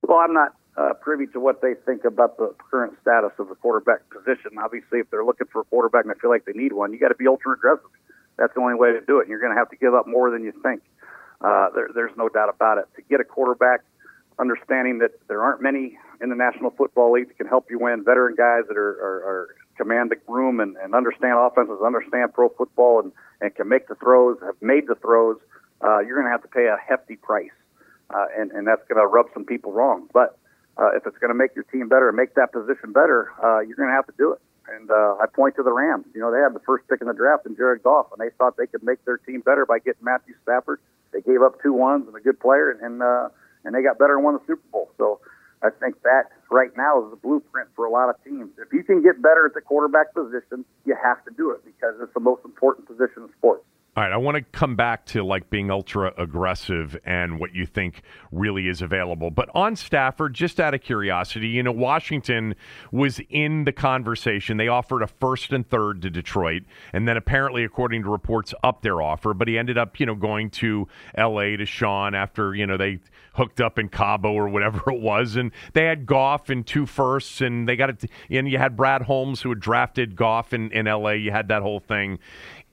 [0.03, 3.55] Well, I'm not uh, privy to what they think about the current status of the
[3.55, 4.59] quarterback position.
[4.63, 6.99] Obviously, if they're looking for a quarterback and they feel like they need one, you
[6.99, 7.89] got to be ultra aggressive.
[8.37, 9.29] That's the only way to do it.
[9.29, 10.83] You're going to have to give up more than you think.
[11.41, 12.85] Uh, there, there's no doubt about it.
[12.97, 13.81] To get a quarterback,
[14.39, 18.05] understanding that there aren't many in the National Football League that can help you win,
[18.05, 22.51] veteran guys that are, are, are command the room and, and understand offenses, understand pro
[22.51, 25.39] football, and, and can make the throws, have made the throws,
[25.83, 27.51] uh, you're going to have to pay a hefty price.
[28.11, 30.09] Uh, and, and that's going to rub some people wrong.
[30.13, 30.37] But
[30.77, 33.61] uh, if it's going to make your team better and make that position better, uh,
[33.61, 34.41] you're going to have to do it.
[34.69, 36.07] And uh, I point to the Rams.
[36.15, 38.35] You know, they had the first pick in the draft in Jared Goff, and they
[38.37, 40.81] thought they could make their team better by getting Matthew Stafford.
[41.13, 43.29] They gave up two ones and a good player, and and, uh,
[43.65, 44.91] and they got better and won the Super Bowl.
[44.99, 45.21] So
[45.63, 48.51] I think that right now is the blueprint for a lot of teams.
[48.59, 51.95] If you can get better at the quarterback position, you have to do it because
[52.01, 53.65] it's the most important position in sports.
[53.97, 57.67] All right, I want to come back to like being ultra aggressive and what you
[57.67, 59.33] think really is available.
[59.33, 62.55] But on Stafford, just out of curiosity, you know, Washington
[62.93, 64.59] was in the conversation.
[64.59, 68.83] They offered a first and third to Detroit, and then apparently, according to reports, up
[68.83, 69.35] their offer.
[69.35, 71.57] But he ended up, you know, going to L.A.
[71.57, 73.01] to Sean after you know they
[73.35, 77.41] hooked up in Cabo or whatever it was, and they had Goff and two firsts,
[77.41, 78.05] and they got it.
[78.31, 81.17] And you had Brad Holmes who had drafted Goff in, in L.A.
[81.17, 82.21] You had that whole thing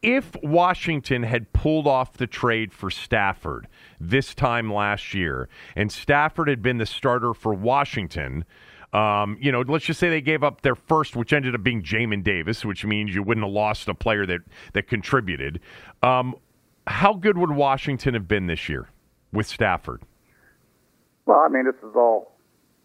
[0.02, 3.68] if Washington had pulled off the trade for Stafford
[4.00, 8.46] this time last year, and Stafford had been the starter for Washington,
[8.94, 11.84] um, you know, let's just say they gave up their first, which ended up being
[11.84, 14.42] Jamin Davis, which means you wouldn't have lost a player that
[14.74, 15.60] that contributed.
[16.02, 16.36] Um,
[16.86, 18.90] how good would Washington have been this year
[19.34, 20.04] with Stafford?
[21.26, 22.37] Well, I mean, this is all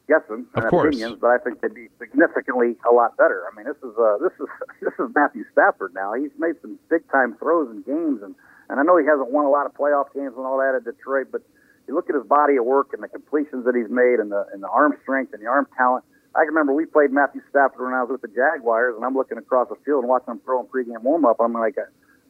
[0.09, 0.89] guessing of and course.
[0.97, 3.45] opinions, but I think they'd be significantly a lot better.
[3.51, 4.47] I mean, this is uh, this is
[4.83, 6.13] this is Matthew Stafford now.
[6.15, 8.35] He's made some big time throws in games, and
[8.69, 10.85] and I know he hasn't won a lot of playoff games and all that at
[10.85, 11.43] Detroit, but
[11.89, 14.47] you look at his body of work and the completions that he's made, and the
[14.53, 16.05] and the arm strength and the arm talent.
[16.35, 19.13] I can remember we played Matthew Stafford when I was with the Jaguars, and I'm
[19.15, 21.37] looking across the field and watching him throw in pregame warm up.
[21.41, 21.85] I'm like, uh,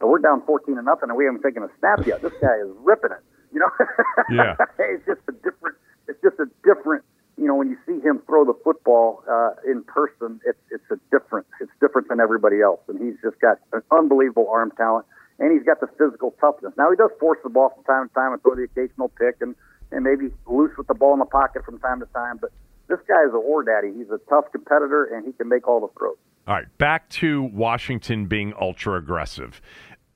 [0.05, 2.21] we're down 14 to nothing, and we haven't taken a snap yet.
[2.21, 3.23] This guy is ripping it.
[3.53, 3.71] You know,
[4.29, 4.55] Yeah.
[4.79, 5.77] it's just a different.
[6.09, 7.05] It's just a different
[7.37, 10.97] you know, when you see him throw the football uh, in person, it's it's a
[11.11, 11.47] different.
[11.59, 15.05] It's different than everybody else, and he's just got an unbelievable arm talent,
[15.39, 16.73] and he's got the physical toughness.
[16.77, 19.41] Now he does force the ball from time to time and throw the occasional pick,
[19.41, 19.55] and
[19.91, 22.37] and maybe loose with the ball in the pocket from time to time.
[22.39, 22.51] But
[22.87, 23.91] this guy is a war daddy.
[23.95, 26.17] He's a tough competitor, and he can make all the throws.
[26.45, 29.61] All right, back to Washington being ultra aggressive.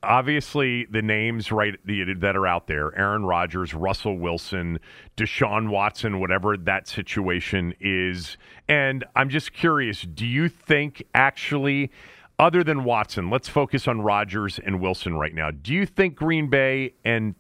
[0.04, 4.80] Obviously, the names right that are out there: Aaron Rodgers, Russell Wilson,
[5.16, 8.38] Deshaun Watson, whatever that situation is.
[8.70, 11.92] And I'm just curious: Do you think actually,
[12.38, 15.50] other than Watson, let's focus on Rodgers and Wilson right now?
[15.50, 17.34] Do you think Green Bay and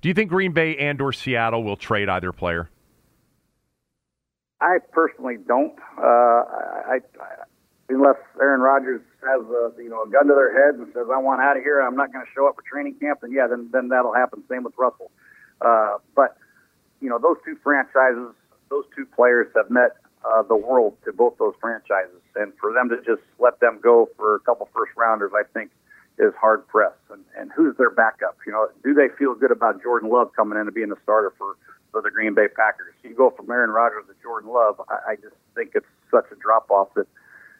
[0.00, 2.70] do you think Green Bay and or Seattle will trade either player?
[4.62, 5.78] I personally don't.
[5.98, 7.44] Uh, I, I
[7.90, 11.18] unless Aaron Rodgers has a you know a gun to their head and says I
[11.18, 13.46] want out of here, I'm not going to show up for training camp, then yeah,
[13.46, 14.42] then then that'll happen.
[14.48, 15.10] Same with Russell.
[15.60, 16.36] Uh, but
[17.00, 18.34] you know those two franchises,
[18.70, 22.88] those two players have met uh, the world to both those franchises, and for them
[22.88, 25.70] to just let them go for a couple first rounders, I think
[26.18, 27.00] is hard pressed.
[27.10, 28.36] And, and who's their backup?
[28.46, 31.32] You know, do they feel good about Jordan Love coming in and being the starter
[31.38, 31.56] for
[31.92, 32.94] for the Green Bay Packers?
[33.02, 36.36] You go from Aaron Rodgers to Jordan Love, I, I just think it's such a
[36.36, 37.06] drop off that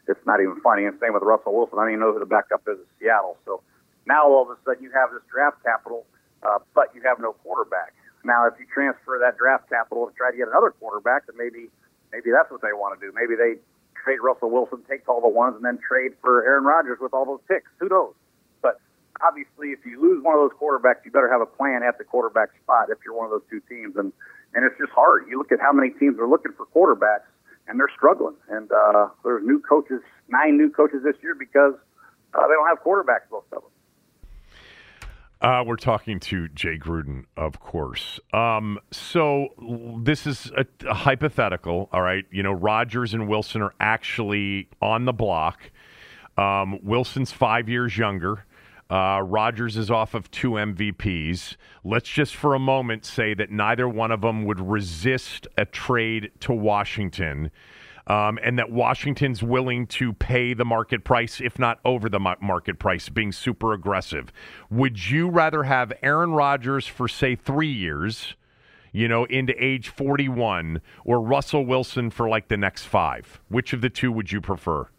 [0.07, 0.85] it's not even funny.
[0.85, 1.79] And same with Russell Wilson.
[1.79, 3.37] I don't even know who the backup is in Seattle.
[3.45, 3.61] So
[4.05, 6.05] now all of a sudden you have this draft capital,
[6.43, 7.93] uh, but you have no quarterback.
[8.23, 11.69] Now, if you transfer that draft capital to try to get another quarterback, then maybe
[12.11, 13.11] maybe that's what they want to do.
[13.13, 13.57] Maybe they
[13.97, 17.25] trade Russell Wilson, take all the ones, and then trade for Aaron Rodgers with all
[17.25, 17.69] those picks.
[17.79, 18.13] Who knows?
[18.61, 18.79] But
[19.25, 22.03] obviously, if you lose one of those quarterbacks, you better have a plan at the
[22.03, 23.95] quarterback spot if you're one of those two teams.
[23.97, 24.13] And
[24.53, 25.25] and it's just hard.
[25.29, 27.30] You look at how many teams are looking for quarterbacks
[27.71, 28.35] and they're struggling.
[28.49, 31.73] And uh, there's new coaches, nine new coaches this year because
[32.33, 33.71] uh, they don't have quarterbacks, most of them.
[35.39, 38.19] Uh, we're talking to Jay Gruden, of course.
[38.31, 39.47] Um, so
[40.03, 42.25] this is a, a, hypothetical, all right?
[42.29, 45.71] You know, Rodgers and Wilson are actually on the block.
[46.37, 48.45] Um, Wilson's five years younger.
[48.91, 51.55] Uh, Rodgers is off of two MVPs.
[51.85, 56.29] Let's just for a moment say that neither one of them would resist a trade
[56.41, 57.51] to Washington,
[58.07, 62.79] um, and that Washington's willing to pay the market price, if not over the market
[62.79, 64.33] price, being super aggressive.
[64.69, 68.35] Would you rather have Aaron Rodgers for, say, three years?
[68.93, 73.39] you know, into age 41, or Russell Wilson for like the next five?
[73.47, 74.89] Which of the two would you prefer?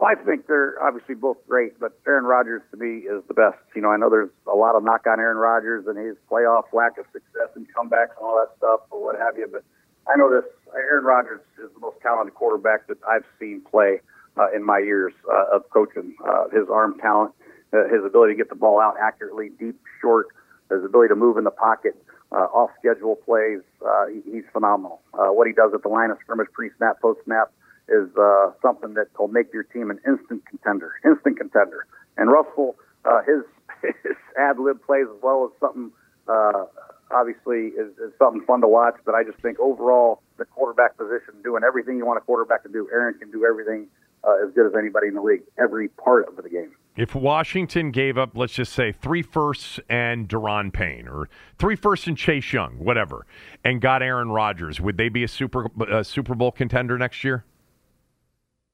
[0.00, 3.58] Well, I think they're obviously both great, but Aaron Rodgers to me is the best.
[3.76, 6.72] You know, I know there's a lot of knock on Aaron Rodgers and his playoff
[6.72, 9.62] lack of success and comebacks and all that stuff or what have you, but
[10.08, 14.00] I know this Aaron Rodgers is the most talented quarterback that I've seen play
[14.38, 16.14] uh, in my years uh, of coaching.
[16.24, 17.34] Uh, his arm talent,
[17.74, 20.28] uh, his ability to get the ball out accurately, deep, short,
[20.70, 21.94] his ability to move in the pocket,
[22.32, 25.02] uh, off schedule plays, uh, he, he's phenomenal.
[25.12, 27.52] Uh, what he does at the line of scrimmage, pre snap, post snap,
[27.90, 30.94] is uh, something that will make your team an instant contender.
[31.04, 31.86] Instant contender.
[32.16, 33.42] And Russell, uh, his
[33.82, 35.90] his ad lib plays as well as something
[36.28, 36.64] uh,
[37.10, 38.94] obviously is, is something fun to watch.
[39.04, 42.68] But I just think overall, the quarterback position, doing everything you want a quarterback to
[42.68, 43.88] do, Aaron can do everything
[44.24, 46.72] uh, as good as anybody in the league, every part of the game.
[46.96, 51.28] If Washington gave up, let's just say three firsts and Daron Payne, or
[51.58, 53.26] three firsts and Chase Young, whatever,
[53.64, 57.44] and got Aaron Rodgers, would they be a Super a Super Bowl contender next year?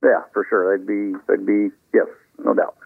[0.02, 0.76] Yeah, for sure.
[0.76, 1.12] They'd be.
[1.28, 1.70] They'd be.
[1.94, 2.06] Yes,
[2.38, 2.76] no doubt.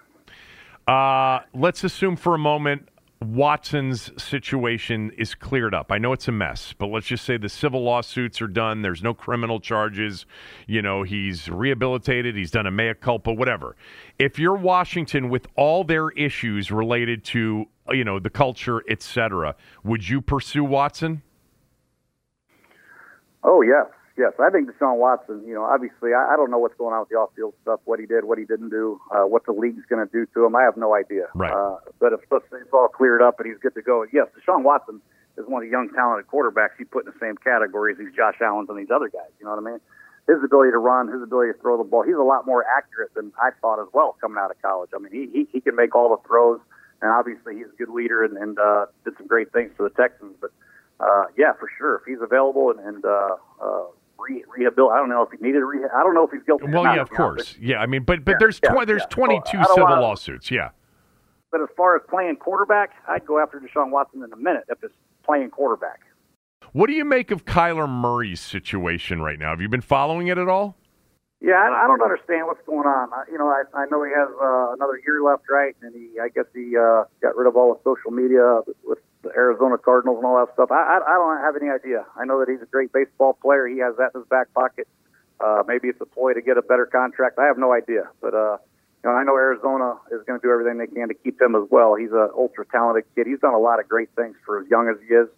[0.86, 2.88] Uh, let's assume for a moment
[3.22, 5.92] Watson's situation is cleared up.
[5.92, 8.80] I know it's a mess, but let's just say the civil lawsuits are done.
[8.80, 10.24] There's no criminal charges.
[10.66, 12.34] You know, he's rehabilitated.
[12.34, 13.76] He's done a mea culpa, whatever.
[14.18, 19.54] If you're Washington with all their issues related to, you know, the culture, etc.,
[19.84, 21.20] would you pursue Watson?
[23.44, 23.86] Oh yes,
[24.16, 24.32] yes.
[24.38, 25.42] I think Deshaun Watson.
[25.46, 28.00] You know, obviously, I, I don't know what's going on with the off-field stuff, what
[28.00, 30.56] he did, what he didn't do, uh, what the league's going to do to him.
[30.56, 31.26] I have no idea.
[31.34, 31.52] Right.
[31.52, 35.00] Uh, but if it's all cleared up and he's good to go, yes, Deshaun Watson
[35.38, 36.78] is one of the young, talented quarterbacks.
[36.78, 39.30] You put in the same category as these Josh Allen's and these other guys.
[39.38, 39.80] You know what I mean?
[40.28, 42.02] His ability to run, his ability to throw the ball.
[42.02, 44.90] He's a lot more accurate than I thought as well coming out of college.
[44.94, 46.60] I mean, he he, he can make all the throws,
[47.02, 49.94] and obviously he's a good leader and, and uh, did some great things for the
[49.94, 50.36] Texans.
[50.40, 50.52] But
[51.00, 53.84] uh, yeah, for sure, if he's available and, and uh, uh,
[54.28, 54.94] re- rehabilitate.
[54.94, 55.90] I don't know if he needed rehab.
[55.94, 56.66] I don't know if he's guilty.
[56.68, 57.54] Well, yeah, of course.
[57.54, 59.06] but- Yeah, I mean, but but Yeah, there's yeah, tw- there's yeah.
[59.08, 60.50] 22 Well, civil wanna- lawsuits.
[60.50, 60.70] Yeah.
[61.52, 64.82] But as far as playing quarterback, I'd go after Deshaun Watson in a minute if
[64.84, 64.94] it's
[65.24, 66.00] playing quarterback.
[66.72, 69.50] What do you make of Kyler Murray's situation right now?
[69.50, 70.76] Have you been following it at all?
[71.40, 73.08] Yeah, I, I don't understand what's going on.
[73.12, 75.74] I, you know, I, I know he has uh, another year left, right?
[75.82, 79.30] And he, I guess he uh, got rid of all the social media with the
[79.36, 80.70] Arizona Cardinals and all that stuff.
[80.70, 82.06] I, I, I don't have any idea.
[82.16, 83.66] I know that he's a great baseball player.
[83.66, 84.88] He has that in his back pocket.
[85.40, 87.38] Uh, maybe it's a ploy to get a better contract.
[87.38, 88.58] I have no idea, but uh,
[89.02, 91.54] you know, I know Arizona is going to do everything they can to keep him
[91.54, 91.94] as well.
[91.94, 93.26] He's an ultra talented kid.
[93.26, 95.28] He's done a lot of great things for as young as he is.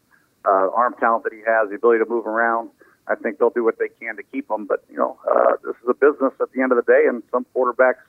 [0.45, 2.69] Uh, arm talent that he has, the ability to move around.
[3.07, 4.67] I think they'll do what they can to keep him.
[4.67, 7.23] But you know, uh, this is a business at the end of the day, and
[7.31, 8.03] some quarterbacks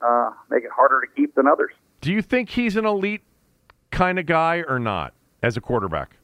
[0.00, 1.72] uh, make it harder to keep than others.
[2.00, 3.22] Do you think he's an elite
[3.96, 6.16] kind of guy or not as a quarterback?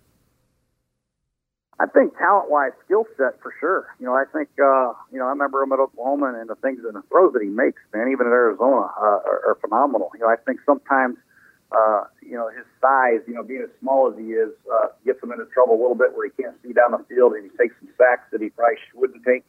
[1.80, 3.88] I think talent-wise, skill set for sure.
[3.98, 6.80] You know, I think uh, you know I remember him at Oklahoma and the things
[6.86, 10.10] and the throws that he makes, man, even at Arizona, uh, are, are phenomenal.
[10.14, 11.16] You know, I think sometimes
[11.72, 15.22] uh, you know his size, you know, being as small as he is, uh, gets
[15.22, 17.56] him into trouble a little bit where he can't see down the field and he
[17.56, 19.42] takes some sacks that he probably wouldn't take.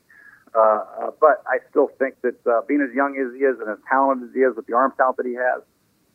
[0.55, 3.69] Uh, uh, but I still think that uh, being as young as he is and
[3.69, 5.61] as talented as he is with the arm talent that he has,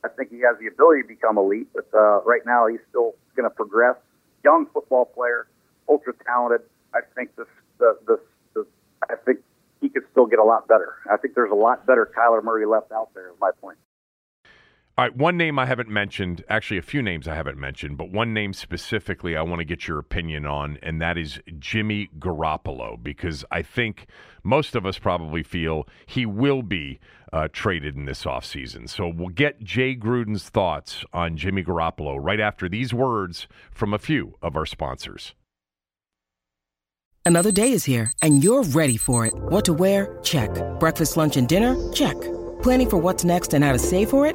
[0.04, 1.68] I think he has the ability to become elite.
[1.74, 3.96] But uh, right now, he's still going to progress.
[4.44, 5.48] Young football player,
[5.88, 6.66] ultra talented.
[6.94, 7.46] I think this,
[7.78, 8.20] the, the,
[8.54, 8.66] the,
[9.10, 9.40] I think
[9.80, 10.94] he could still get a lot better.
[11.10, 13.30] I think there's a lot better Kyler Murray left out there.
[13.30, 13.78] Is my point.
[14.98, 18.10] All right, one name I haven't mentioned, actually a few names I haven't mentioned, but
[18.10, 23.00] one name specifically I want to get your opinion on, and that is Jimmy Garoppolo,
[23.00, 24.08] because I think
[24.42, 26.98] most of us probably feel he will be
[27.32, 28.88] uh, traded in this offseason.
[28.88, 33.98] So we'll get Jay Gruden's thoughts on Jimmy Garoppolo right after these words from a
[34.00, 35.32] few of our sponsors.
[37.24, 39.34] Another day is here, and you're ready for it.
[39.34, 40.18] What to wear?
[40.24, 40.50] Check.
[40.80, 41.76] Breakfast, lunch, and dinner?
[41.92, 42.16] Check.
[42.62, 44.34] Planning for what's next and how to save for it?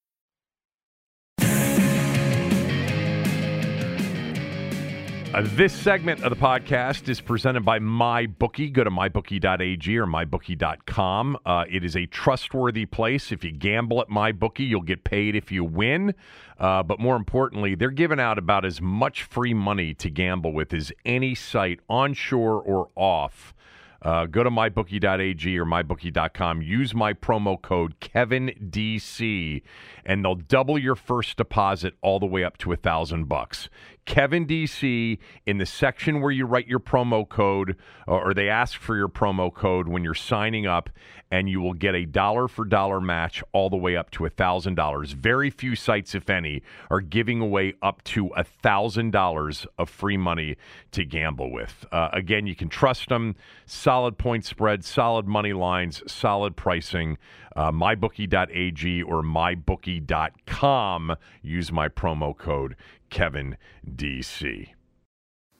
[5.33, 8.73] Uh, this segment of the podcast is presented by MyBookie.
[8.73, 11.37] Go to mybookie.ag or mybookie.com.
[11.45, 13.31] Uh, it is a trustworthy place.
[13.31, 16.15] If you gamble at MyBookie, you'll get paid if you win.
[16.59, 20.73] Uh, but more importantly, they're giving out about as much free money to gamble with
[20.73, 23.53] as any site, onshore or off.
[24.01, 26.61] Uh, go to mybookie.ag or mybookie.com.
[26.61, 29.61] Use my promo code KevinDC,
[30.05, 33.69] and they'll double your first deposit all the way up to a thousand bucks.
[34.05, 37.77] Kevin DC in the section where you write your promo code,
[38.07, 40.89] or they ask for your promo code when you're signing up,
[41.29, 44.29] and you will get a dollar for dollar match all the way up to a
[44.29, 45.13] thousand dollars.
[45.13, 50.17] Very few sites, if any, are giving away up to a thousand dollars of free
[50.17, 50.57] money
[50.91, 51.85] to gamble with.
[51.91, 53.35] Uh, again, you can trust them.
[53.65, 57.17] Solid point spread, solid money lines, solid pricing.
[57.53, 61.15] Uh, mybookie.ag or mybookie.com.
[61.41, 62.77] Use my promo code
[63.11, 63.57] Kevin
[63.87, 64.69] DC.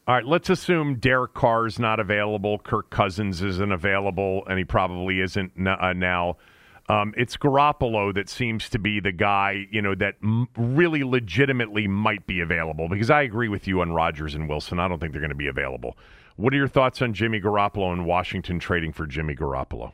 [0.07, 4.65] All right, let's assume Derek Carr is not available, Kirk Cousins isn't available, and he
[4.65, 6.37] probably isn't uh, now.
[6.89, 11.87] Um, it's Garoppolo that seems to be the guy, you know, that m- really legitimately
[11.87, 12.89] might be available.
[12.89, 14.79] Because I agree with you on Rodgers and Wilson.
[14.79, 15.95] I don't think they're going to be available.
[16.35, 19.93] What are your thoughts on Jimmy Garoppolo and Washington trading for Jimmy Garoppolo?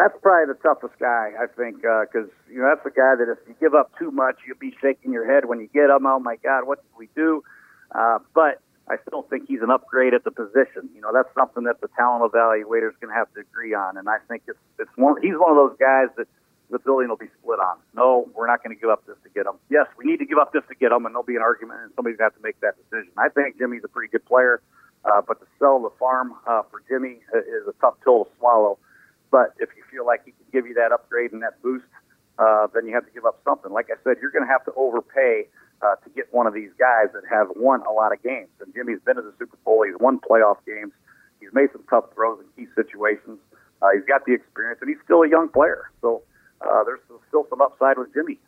[0.00, 3.28] That's probably the toughest guy, I think, because uh, you know that's the guy that
[3.28, 6.06] if you give up too much, you'll be shaking your head when you get him.
[6.06, 7.44] Oh my God, what did we do?
[7.92, 10.88] Uh, but I still think he's an upgrade at the position.
[10.94, 13.98] You know, that's something that the talent evaluator is going to have to agree on,
[13.98, 15.20] and I think it's it's one.
[15.20, 16.28] He's one of those guys that
[16.70, 17.76] the building will be split on.
[17.92, 19.60] No, we're not going to give up this to get him.
[19.68, 21.80] Yes, we need to give up this to get him, and there'll be an argument,
[21.82, 23.12] and somebody's going to have to make that decision.
[23.18, 24.62] I think Jimmy's a pretty good player,
[25.04, 28.78] uh, but to sell the farm uh, for Jimmy is a tough pill to swallow.
[29.30, 31.86] But if you feel like he can give you that upgrade and that boost,
[32.38, 33.72] uh, then you have to give up something.
[33.72, 35.46] Like I said, you're going to have to overpay
[35.82, 38.48] uh, to get one of these guys that have won a lot of games.
[38.60, 39.84] And Jimmy's been to the Super Bowl.
[39.86, 40.92] He's won playoff games.
[41.40, 43.38] He's made some tough throws in key situations.
[43.82, 45.90] Uh, he's got the experience, and he's still a young player.
[46.02, 46.22] So
[46.60, 48.38] uh, there's still some upside with Jimmy.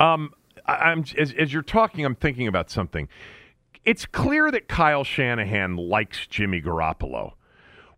[0.00, 0.32] Um,
[0.66, 3.08] I'm as, as you're talking, I'm thinking about something.
[3.84, 7.32] It's clear that Kyle Shanahan likes Jimmy Garoppolo.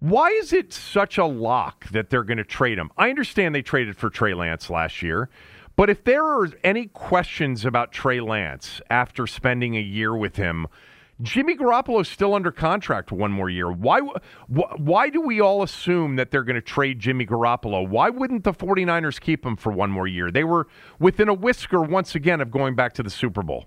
[0.01, 2.91] Why is it such a lock that they're going to trade him?
[2.97, 5.29] I understand they traded for Trey Lance last year,
[5.77, 10.67] but if there are any questions about Trey Lance after spending a year with him,
[11.21, 13.71] Jimmy Garoppolo is still under contract one more year.
[13.71, 14.01] Why
[14.49, 17.87] why do we all assume that they're going to trade Jimmy Garoppolo?
[17.87, 20.31] Why wouldn't the 49ers keep him for one more year?
[20.31, 20.67] They were
[20.99, 23.67] within a whisker once again of going back to the Super Bowl.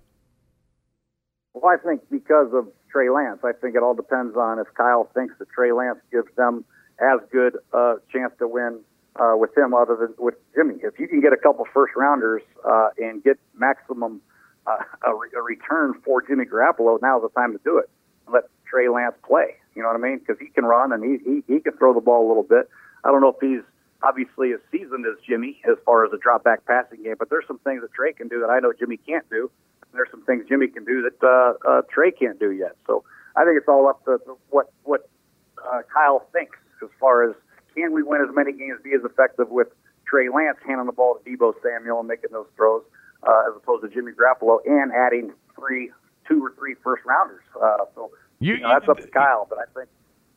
[1.54, 3.39] Well, I think because of Trey Lance.
[3.44, 6.64] I think it all depends on if Kyle thinks that Trey Lance gives them
[7.02, 8.80] as good a chance to win
[9.20, 10.76] uh, with him other than with Jimmy.
[10.84, 14.22] If you can get a couple first rounders uh, and get maximum
[14.68, 14.78] uh,
[15.08, 17.89] a, re- a return for Jimmy Garoppolo, now's the time to do it.
[18.32, 19.56] Let Trey Lance play.
[19.76, 20.20] You know what I mean?
[20.20, 22.70] Because he can run and he, he he can throw the ball a little bit.
[23.04, 23.66] I don't know if he's
[24.04, 27.48] obviously as seasoned as Jimmy as far as a drop back passing game, but there's
[27.48, 29.50] some things that Trey can do that I know Jimmy can't do
[29.94, 32.76] there's some things Jimmy can do that uh, uh, Trey can't do yet.
[32.88, 33.04] So
[33.36, 34.20] I think it's all up to,
[34.50, 35.10] what what
[35.58, 37.36] uh, Kyle thinks as far as
[37.76, 39.68] can we win as many games, be as effective with
[40.06, 42.84] Trey Lance handing the ball to Deebo Samuel and making those throws,
[43.24, 45.91] uh, as opposed to Jimmy Garoppolo and adding three,
[46.28, 47.44] two or three first rounders.
[47.56, 49.89] Uh, so you, you know, that's up to Kyle, but I think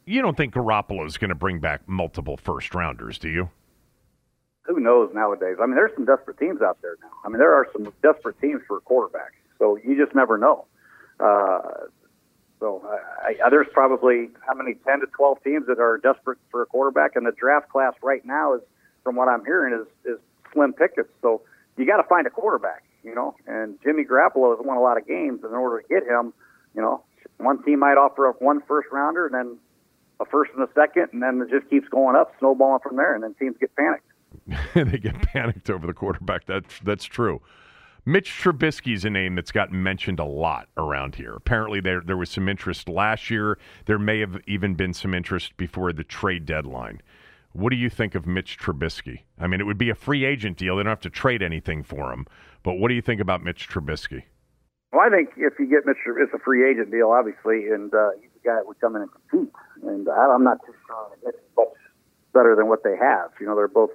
[0.07, 3.51] you don't think Garoppolo is going to bring back multiple first rounders, do you?
[4.63, 5.57] Who knows nowadays?
[5.61, 7.11] I mean, there's some desperate teams out there now.
[7.25, 9.35] I mean, there are some desperate teams for quarterbacks.
[9.59, 10.67] So you just never know.
[11.19, 11.61] Uh,
[12.61, 12.83] so
[13.23, 16.67] I, I, there's probably how many 10 to 12 teams that are desperate for a
[16.67, 18.63] quarterback, and the draft class right now is,
[19.05, 20.19] from what I'm hearing, is is
[20.53, 21.11] slim pickets.
[21.23, 21.43] So
[21.77, 23.35] you got to find a quarterback, you know.
[23.47, 26.33] And Jimmy Garoppolo has won a lot of games, and in order to get him,
[26.75, 27.03] you know,
[27.39, 29.59] one team might offer up one first rounder, and then
[30.21, 33.15] a first and a second, and then it just keeps going up, snowballing from there,
[33.15, 34.11] and then teams get panicked.
[34.75, 36.47] they get panicked over the quarterback.
[36.47, 37.41] That's that's true.
[38.09, 41.35] Mitch Trubisky is a name that's gotten mentioned a lot around here.
[41.35, 43.59] Apparently, there there was some interest last year.
[43.87, 47.03] There may have even been some interest before the trade deadline.
[47.53, 49.23] What do you think of Mitch Trubisky?
[49.41, 50.77] I mean, it would be a free agent deal.
[50.77, 52.27] They don't have to trade anything for him.
[52.63, 54.23] But what do you think about Mitch Trubisky?
[54.93, 58.11] Well, I think if you get Mitch, it's a free agent deal, obviously, and uh,
[58.21, 59.53] he's a guy that would come in and compete.
[59.83, 61.75] And I'm not too sure it's much
[62.33, 63.31] better than what they have.
[63.41, 63.91] You know, they're both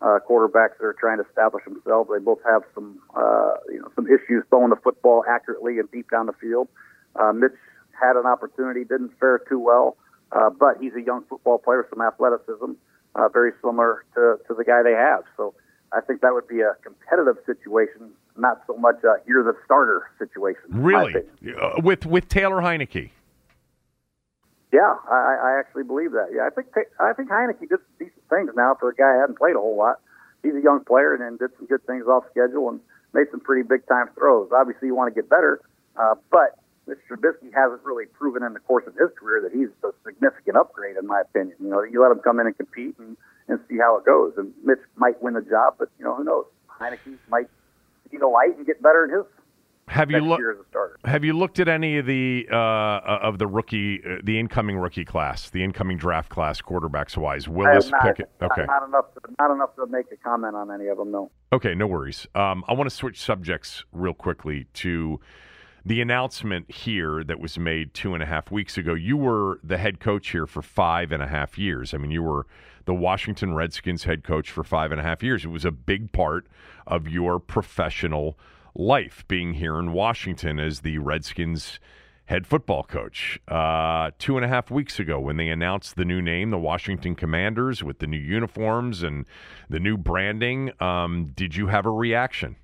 [0.00, 2.10] uh, quarterbacks that are trying to establish themselves.
[2.12, 6.10] They both have some, uh, you know, some issues throwing the football accurately and deep
[6.10, 6.68] down the field.
[7.16, 7.52] Uh, Mitch
[8.00, 9.96] had an opportunity, didn't fare too well,
[10.32, 12.72] uh, but he's a young football player with some athleticism,
[13.14, 15.24] uh, very similar to, to the guy they have.
[15.36, 15.54] So
[15.92, 20.10] I think that would be a competitive situation, not so much a you're the starter
[20.18, 20.62] situation.
[20.68, 21.14] Really,
[21.60, 23.10] uh, with with Taylor Heinicke.
[24.72, 26.28] Yeah, I, I actually believe that.
[26.32, 26.68] Yeah, I think
[27.00, 29.60] I think Heinicke did some decent things now for a guy who hadn't played a
[29.60, 30.00] whole lot.
[30.42, 32.80] He's a young player and then did some good things off schedule and
[33.14, 34.50] made some pretty big time throws.
[34.52, 35.60] Obviously, you want to get better,
[35.96, 39.68] uh, but Mitch Trubisky hasn't really proven in the course of his career that he's
[39.84, 41.56] a significant upgrade, in my opinion.
[41.60, 43.16] You know, you let him come in and compete and,
[43.48, 44.34] and see how it goes.
[44.36, 46.44] And Mitch might win the job, but you know, who knows?
[46.80, 47.48] Heinicke might
[48.10, 49.24] see the light and get better in his
[49.88, 50.42] have you looked?
[51.04, 54.78] Have you looked at any of the uh, uh, of the rookie, uh, the incoming
[54.78, 57.48] rookie class, the incoming draft class, quarterbacks wise?
[57.48, 58.30] Willis not, Pickett.
[58.42, 59.14] Okay, not, not, enough.
[59.14, 61.10] To, not enough to make a comment on any of them.
[61.10, 61.30] No.
[61.52, 62.26] Okay, no worries.
[62.34, 65.20] Um, I want to switch subjects real quickly to
[65.84, 68.94] the announcement here that was made two and a half weeks ago.
[68.94, 71.94] You were the head coach here for five and a half years.
[71.94, 72.46] I mean, you were
[72.84, 75.44] the Washington Redskins head coach for five and a half years.
[75.44, 76.46] It was a big part
[76.86, 78.38] of your professional
[78.78, 81.80] life being here in Washington as the Redskins
[82.26, 83.40] head football coach.
[83.48, 87.14] Uh, two and a half weeks ago, when they announced the new name, the Washington
[87.14, 89.26] Commanders, with the new uniforms and
[89.68, 92.56] the new branding, um, did you have a reaction?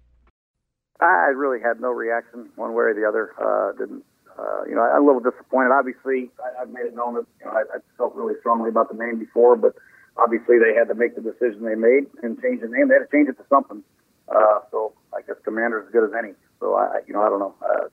[1.01, 3.35] I really had no reaction one way or the other.
[3.37, 4.05] Uh, didn't
[4.39, 4.83] uh, you know?
[4.83, 5.71] I'm a little disappointed.
[5.73, 8.91] Obviously, I, have made it known that you know, I, I felt really strongly about
[8.91, 9.75] the name before, but
[10.17, 12.89] obviously they had to make the decision they made and change the name.
[12.89, 13.83] They had to change it to something.
[14.29, 16.35] Uh, so I guess Commander's as good as any.
[16.61, 17.55] So I, you know, I don't know.
[17.63, 17.89] Uh,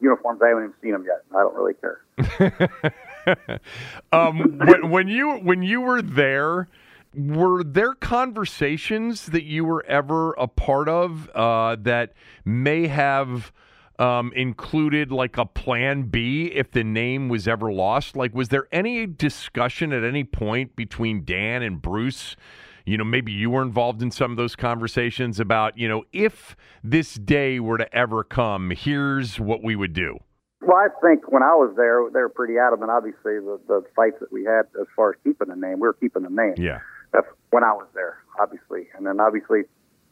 [0.00, 1.22] uniforms, I haven't even seen them yet.
[1.34, 3.60] I don't really care.
[4.12, 6.68] um, when, when you when you were there,
[7.14, 12.12] were there conversations that you were ever a part of uh, that
[12.44, 13.52] may have
[13.98, 18.16] um, included like a plan B if the name was ever lost?
[18.16, 22.36] Like, was there any discussion at any point between Dan and Bruce?
[22.84, 26.54] You know, maybe you were involved in some of those conversations about, you know, if
[26.82, 30.18] this day were to ever come, here's what we would do.
[30.60, 32.90] Well, I think when I was there, they were pretty adamant.
[32.90, 35.94] Obviously, the, the fights that we had as far as keeping the name, we were
[35.94, 36.54] keeping the name.
[36.56, 36.80] Yeah.
[37.12, 38.88] That's when I was there, obviously.
[38.96, 39.62] And then obviously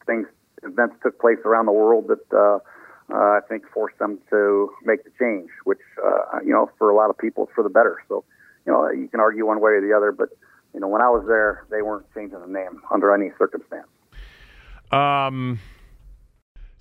[0.06, 0.26] things,
[0.62, 2.58] events took place around the world that, uh,
[3.12, 6.94] uh, I think forced them to make the change, which, uh, you know, for a
[6.94, 7.98] lot of people, it's for the better.
[8.08, 8.24] So,
[8.64, 10.30] you know, you can argue one way or the other, but
[10.74, 13.88] you know, when I was there, they weren't changing the name under any circumstance.
[14.90, 15.58] Um.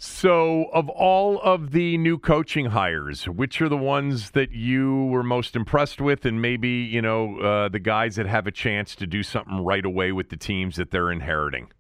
[0.03, 5.21] So, of all of the new coaching hires, which are the ones that you were
[5.21, 9.05] most impressed with, and maybe you know uh, the guys that have a chance to
[9.05, 11.71] do something right away with the teams that they're inheriting?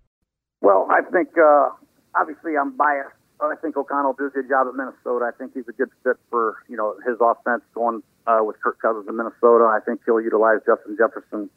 [0.61, 1.69] Well, I think uh,
[2.13, 3.15] obviously I'm biased.
[3.41, 5.25] I think O'Connell did a good job at Minnesota.
[5.25, 8.79] I think he's a good fit for you know his offense going uh, with Kirk
[8.79, 9.65] Cousins in Minnesota.
[9.65, 11.49] I think he'll utilize Justin Jefferson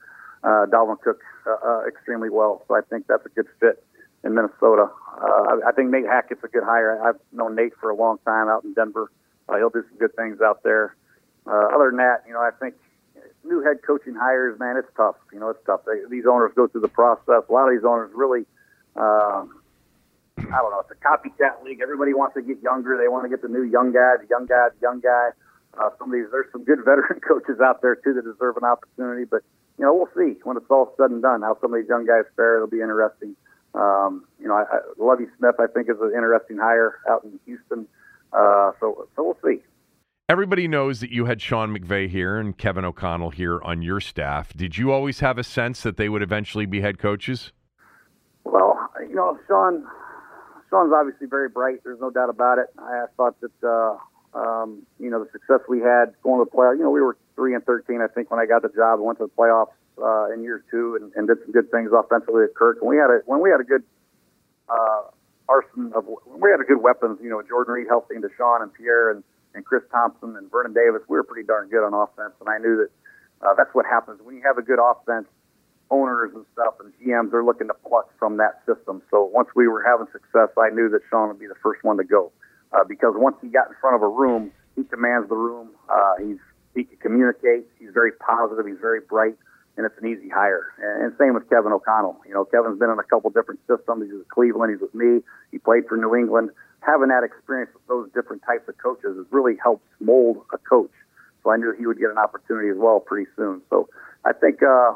[0.45, 2.63] uh, Dalvin Cook uh, uh, extremely well.
[2.69, 3.83] So I think that's a good fit
[4.23, 4.89] in Minnesota.
[5.21, 7.01] Uh, I, think Nate Hackett's a good hire.
[7.03, 9.11] I've known Nate for a long time out in Denver.
[9.49, 10.95] Uh, he'll do some good things out there.
[11.47, 12.75] Uh, other than that, you know, I think
[13.45, 15.17] new head coaching hires, man, it's tough.
[15.33, 15.81] You know, it's tough.
[15.87, 17.45] They, these owners go through the process.
[17.49, 18.47] A lot of these owners really,
[18.97, 19.45] uh,
[20.39, 21.81] I don't know, it's a copycat league.
[21.83, 22.97] Everybody wants to get younger.
[22.97, 25.31] They want to get the new young guy, the young guy, the young guy.
[25.77, 28.65] Uh, some of these, there's some good veteran coaches out there too that deserve an
[28.65, 29.43] opportunity, but
[29.79, 32.07] you know, we'll see when it's all said and done how some of these young
[32.07, 32.57] guys fare.
[32.57, 33.35] It'll be interesting.
[33.75, 37.41] Um, you know, I, I, Lovie Smith, I think, is an interesting hire out in
[37.47, 37.89] Houston.
[38.33, 39.63] Uh, so, so we'll see.
[40.29, 44.55] Everybody knows that you had Sean McVay here and Kevin O'Connell here on your staff.
[44.55, 47.53] Did you always have a sense that they would eventually be head coaches?
[48.45, 49.85] Well, you know, Sean,
[50.71, 51.81] Sean's obviously very bright.
[51.85, 52.67] There's no doubt about it.
[52.79, 53.99] I thought that, uh,
[54.35, 56.77] um, you know, the success we had going to the playoffs.
[56.77, 59.01] You know, we were three and thirteen, I think, when I got the job.
[59.01, 59.73] Went to the playoffs
[60.03, 62.79] uh, in year two and, and did some good things offensively at Kirk.
[62.81, 63.85] And we had a when we had a good
[64.69, 65.03] uh,
[65.49, 67.19] arsenal of we had a good weapons.
[67.23, 69.23] You know, Jordan Reed helping DeSean and Pierre and,
[69.55, 71.03] and Chris Thompson and Vernon Davis.
[71.09, 74.21] We were pretty darn good on offense, and I knew that uh, that's what happens
[74.23, 75.27] when you have a good offense.
[75.91, 79.03] Owners and stuff and GMs are looking to pluck from that system.
[79.11, 81.99] So once we were having success, I knew that Sean would be the first one
[81.99, 82.44] to go uh,
[82.83, 85.71] because once he got in front of a room, he commands the room.
[85.89, 86.39] Uh, he's
[86.75, 87.67] he can communicate.
[87.79, 88.67] He's very positive.
[88.67, 89.37] He's very bright,
[89.77, 90.75] and it's an easy hire.
[90.83, 92.19] And, and same with Kevin O'Connell.
[92.27, 94.05] You know, Kevin's been in a couple different systems.
[94.05, 94.73] He's with Cleveland.
[94.73, 95.23] He's with me.
[95.53, 96.51] He played for New England.
[96.81, 100.91] Having that experience with those different types of coaches has really helped mold a coach.
[101.43, 103.63] So I knew he would get an opportunity as well pretty soon.
[103.71, 103.89] So
[104.25, 104.95] I think uh,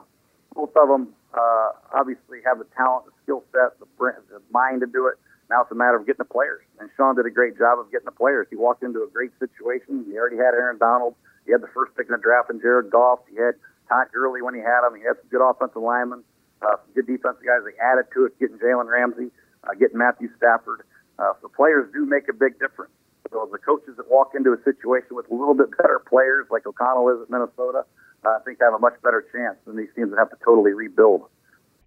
[0.54, 3.86] both of them uh, obviously have the talent, the skill set, the,
[4.30, 5.14] the mind to do it.
[5.50, 6.62] Now it's a matter of getting the players.
[6.78, 8.46] And Sean did a great job of getting the players.
[8.50, 10.04] He walked into a great situation.
[10.06, 11.14] He already had Aaron Donald.
[11.46, 13.20] He had the first pick in the draft in Jared Goff.
[13.30, 13.56] He had
[13.88, 14.94] Todd Gurley when he had him.
[14.94, 16.22] He had some good offensive linemen,
[16.60, 17.64] uh, some good defensive guys.
[17.64, 19.32] They added to it, getting Jalen Ramsey,
[19.64, 20.84] uh, getting Matthew Stafford.
[21.18, 22.92] Uh, so players do make a big difference.
[23.32, 26.66] So the coaches that walk into a situation with a little bit better players, like
[26.66, 27.84] O'Connell is at Minnesota,
[28.24, 30.72] uh, I think have a much better chance than these teams that have to totally
[30.72, 31.24] rebuild.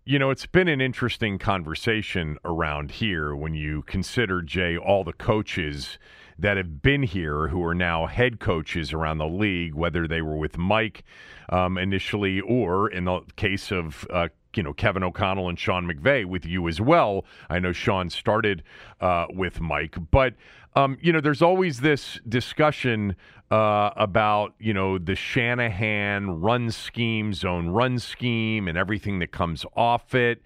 [0.04, 5.14] You know, it's been an interesting conversation around here when you consider, Jay, all the
[5.14, 6.00] coaches
[6.40, 10.38] that have been here who are now head coaches around the league, whether they were
[10.38, 11.04] with Mike
[11.50, 16.26] um, initially or in the case of uh, you know Kevin O'Connell and Sean McVay
[16.26, 17.24] with you as well.
[17.48, 18.64] I know Sean started
[19.02, 20.34] uh, with Mike, but
[20.76, 23.16] um, you know there's always this discussion
[23.52, 29.66] uh, about you know the Shanahan run scheme, zone run scheme, and everything that comes
[29.76, 30.42] off it.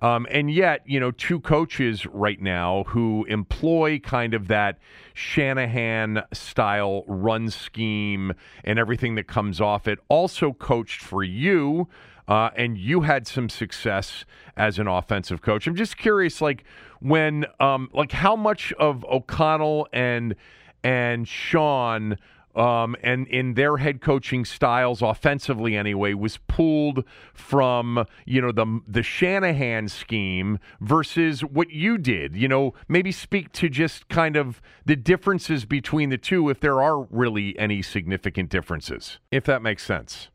[0.00, 4.78] Um, and yet, you know, two coaches right now who employ kind of that
[5.14, 8.32] Shanahan style run scheme
[8.62, 11.88] and everything that comes off it also coached for you
[12.28, 14.24] uh, and you had some success
[14.56, 15.66] as an offensive coach.
[15.66, 16.62] I'm just curious, like
[17.00, 20.36] when, um, like how much of O'Connell and
[20.84, 22.18] and Sean.
[22.58, 28.80] Um, and in their head coaching styles, offensively anyway, was pulled from you know the
[28.86, 32.34] the Shanahan scheme versus what you did.
[32.34, 36.82] You know, maybe speak to just kind of the differences between the two, if there
[36.82, 40.28] are really any significant differences, if that makes sense.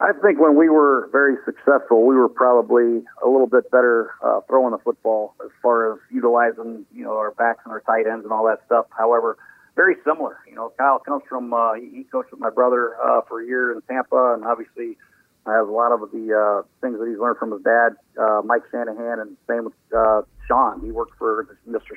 [0.00, 4.40] I think when we were very successful, we were probably a little bit better uh,
[4.48, 8.24] throwing the football as far as utilizing, you know, our backs and our tight ends
[8.24, 8.86] and all that stuff.
[8.96, 9.36] However,
[9.80, 10.36] very similar.
[10.46, 13.72] You know, Kyle comes from uh, he coached with my brother uh, for a year
[13.72, 14.98] in Tampa, and obviously
[15.46, 18.60] has a lot of the uh, things that he's learned from his dad, uh, Mike
[18.70, 20.84] Shanahan, and same with uh, Sean.
[20.84, 21.96] He worked for Mr.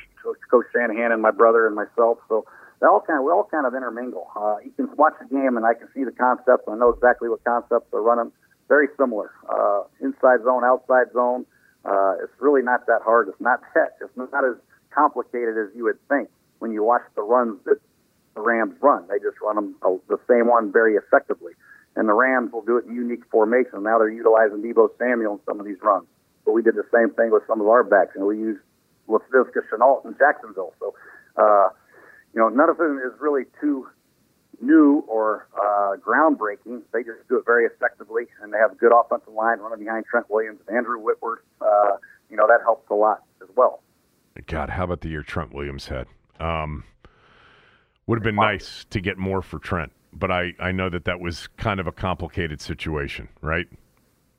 [0.50, 2.20] Coach Shanahan and my brother and myself.
[2.30, 2.46] So
[2.80, 4.32] they all kind of we all kind of intermingle.
[4.34, 6.64] Uh, you can watch the game and I can see the concepts.
[6.68, 8.32] And I know exactly what concepts they're running.
[8.70, 9.32] Very similar.
[9.44, 11.46] Uh, inside zone, outside zone.
[11.84, 13.28] Uh, it's really not that hard.
[13.28, 14.00] It's not that.
[14.00, 14.56] It's not as
[14.96, 16.30] complicated as you would think
[16.64, 17.76] when you watch the runs that
[18.36, 19.06] the Rams run.
[19.10, 21.52] They just run them uh, the same one very effectively.
[21.98, 23.84] And the Rams will do it in unique formation.
[23.84, 26.08] Now they're utilizing Deebo Samuel in some of these runs.
[26.46, 28.62] But we did the same thing with some of our backs, and we used
[29.10, 30.74] Laviska Shenault in Jacksonville.
[30.80, 30.96] So
[31.36, 31.70] uh,
[32.34, 33.88] you know, none of it is really too
[34.62, 36.82] new or uh, groundbreaking.
[36.94, 40.06] They just do it very effectively, and they have a good offensive line running behind
[40.06, 41.44] Trent Williams and Andrew Whitworth.
[41.62, 41.98] Uh,
[42.30, 43.84] you know, that helps a lot as well.
[44.48, 46.08] God, how about the year Trent Williams had?
[46.40, 46.84] Um,
[48.08, 51.20] would have been nice to get more for Trent, but I, I know that that
[51.20, 53.66] was kind of a complicated situation, right?
[53.66, 53.78] It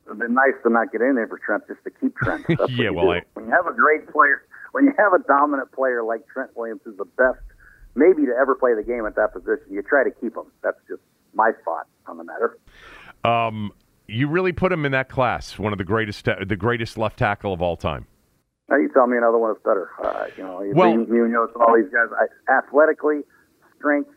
[0.06, 2.44] would have been nice to not get in there for Trent just to keep Trent.
[2.70, 4.42] yeah, well, I, when you have a great player,
[4.72, 7.40] when you have a dominant player like Trent Williams, who's the best
[7.94, 9.64] maybe to ever play the game at that position.
[9.70, 10.44] You try to keep him.
[10.62, 12.58] That's just my thought on the matter.
[13.24, 13.72] Um,
[14.06, 17.52] you really put him in that class, one of the greatest, the greatest left tackle
[17.52, 18.06] of all time.
[18.68, 19.90] Now you tell me another one is better.
[20.02, 21.06] Uh, you know, well, and
[21.56, 22.08] all these guys.
[22.16, 23.20] I, athletically,
[23.78, 24.10] strength,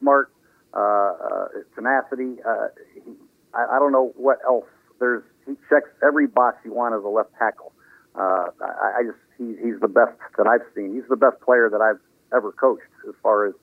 [0.00, 0.32] smart,
[0.74, 2.42] uh, uh, tenacity.
[2.46, 3.12] Uh, he,
[3.54, 4.66] I, I don't know what else.
[4.98, 7.72] There's he checks every box you want as a left tackle.
[8.16, 10.94] Uh, I, I just he, he's the best that I've seen.
[10.94, 12.00] He's the best player that I've
[12.36, 13.54] ever coached as far as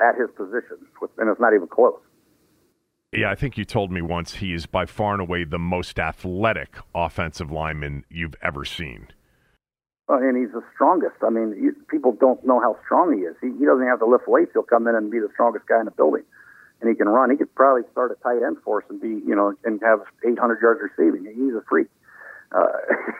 [0.00, 0.78] at his position,
[1.18, 1.98] and it's not even close.
[3.12, 5.98] Yeah, I think you told me once he is by far and away the most
[5.98, 9.08] athletic offensive lineman you've ever seen.
[10.08, 11.16] Uh, and he's the strongest.
[11.22, 13.36] I mean, you, people don't know how strong he is.
[13.40, 14.50] He, he doesn't have to lift weights.
[14.52, 16.24] He'll come in and be the strongest guy in the building.
[16.80, 17.30] And he can run.
[17.30, 20.00] He could probably start a tight end for us and be, you know, and have
[20.26, 21.24] 800 yards receiving.
[21.30, 21.86] He's a freak.
[22.50, 22.66] Uh,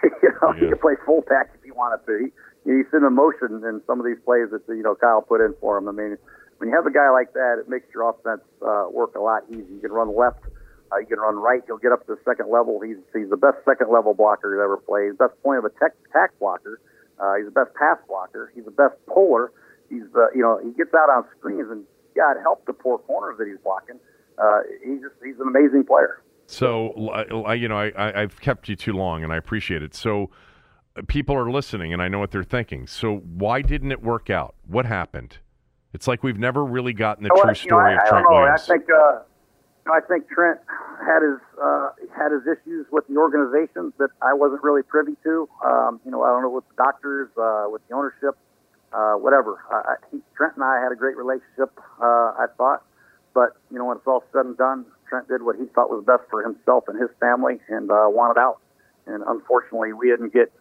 [0.22, 0.60] you know, yeah.
[0.60, 2.26] he could play fullback if he wanted to.
[2.26, 2.30] He,
[2.70, 5.78] he's in emotion in some of these plays that you know Kyle put in for
[5.78, 5.88] him.
[5.88, 6.18] I mean,
[6.58, 9.42] when you have a guy like that, it makes your offense uh, work a lot
[9.50, 9.66] easier.
[9.66, 10.42] You can run left,
[10.92, 11.62] uh, you can run right.
[11.66, 12.80] You'll get up to the second level.
[12.80, 15.10] He's he's the best second level blocker that ever played.
[15.10, 16.80] He's Best point of attack tack blocker.
[17.18, 18.52] Uh, he's the best pass blocker.
[18.54, 19.52] He's the best puller.
[19.88, 21.84] He's the you know he gets out on screens and
[22.14, 23.98] God help the poor corners that he's blocking.
[24.38, 26.22] Uh, he's just he's an amazing player.
[26.46, 26.92] So
[27.54, 29.94] you know I, I've kept you too long and I appreciate it.
[29.94, 30.30] So
[31.06, 32.86] people are listening and I know what they're thinking.
[32.86, 34.54] So why didn't it work out?
[34.66, 35.38] What happened?
[35.94, 38.26] It's like we've never really gotten the well, true story you know, I, of Trent
[38.26, 38.62] I Williams.
[38.62, 39.18] I think uh,
[39.90, 40.60] I think Trent
[41.04, 45.48] had his uh, had his issues with the organization that I wasn't really privy to.
[45.64, 48.38] Um, you know, I don't know with the doctors, uh, with the ownership,
[48.92, 49.58] uh, whatever.
[49.72, 51.72] Uh, he, Trent and I had a great relationship.
[52.00, 52.84] Uh, I thought,
[53.34, 56.04] but you know, when it's all said and done, Trent did what he thought was
[56.06, 58.60] best for himself and his family, and uh, wanted out.
[59.06, 60.52] And unfortunately, we didn't get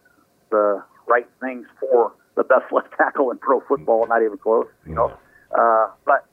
[0.50, 4.66] the right things for the best left tackle in pro football, not even close.
[4.84, 5.12] You know,
[5.56, 6.26] uh, but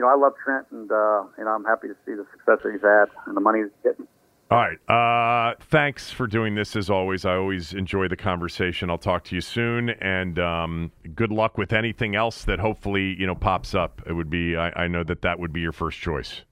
[0.00, 2.60] you know, I love Trent, and uh, you know, I'm happy to see the success
[2.64, 4.08] that he's had and the money he's getting.
[4.50, 4.78] All right.
[4.88, 7.26] Uh, thanks for doing this as always.
[7.26, 8.88] I always enjoy the conversation.
[8.88, 13.26] I'll talk to you soon, and um, good luck with anything else that hopefully you
[13.26, 14.00] know pops up.
[14.06, 14.56] It would be.
[14.56, 16.44] I, I know that that would be your first choice.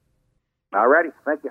[0.75, 1.09] All righty.
[1.25, 1.49] Thank you.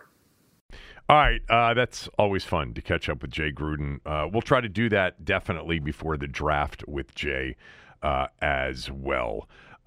[1.11, 3.99] All right, uh, that's always fun to catch up with Jay Gruden.
[4.07, 7.57] Uh, we'll try to do that definitely before the draft with Jay
[8.03, 9.49] uh, as well.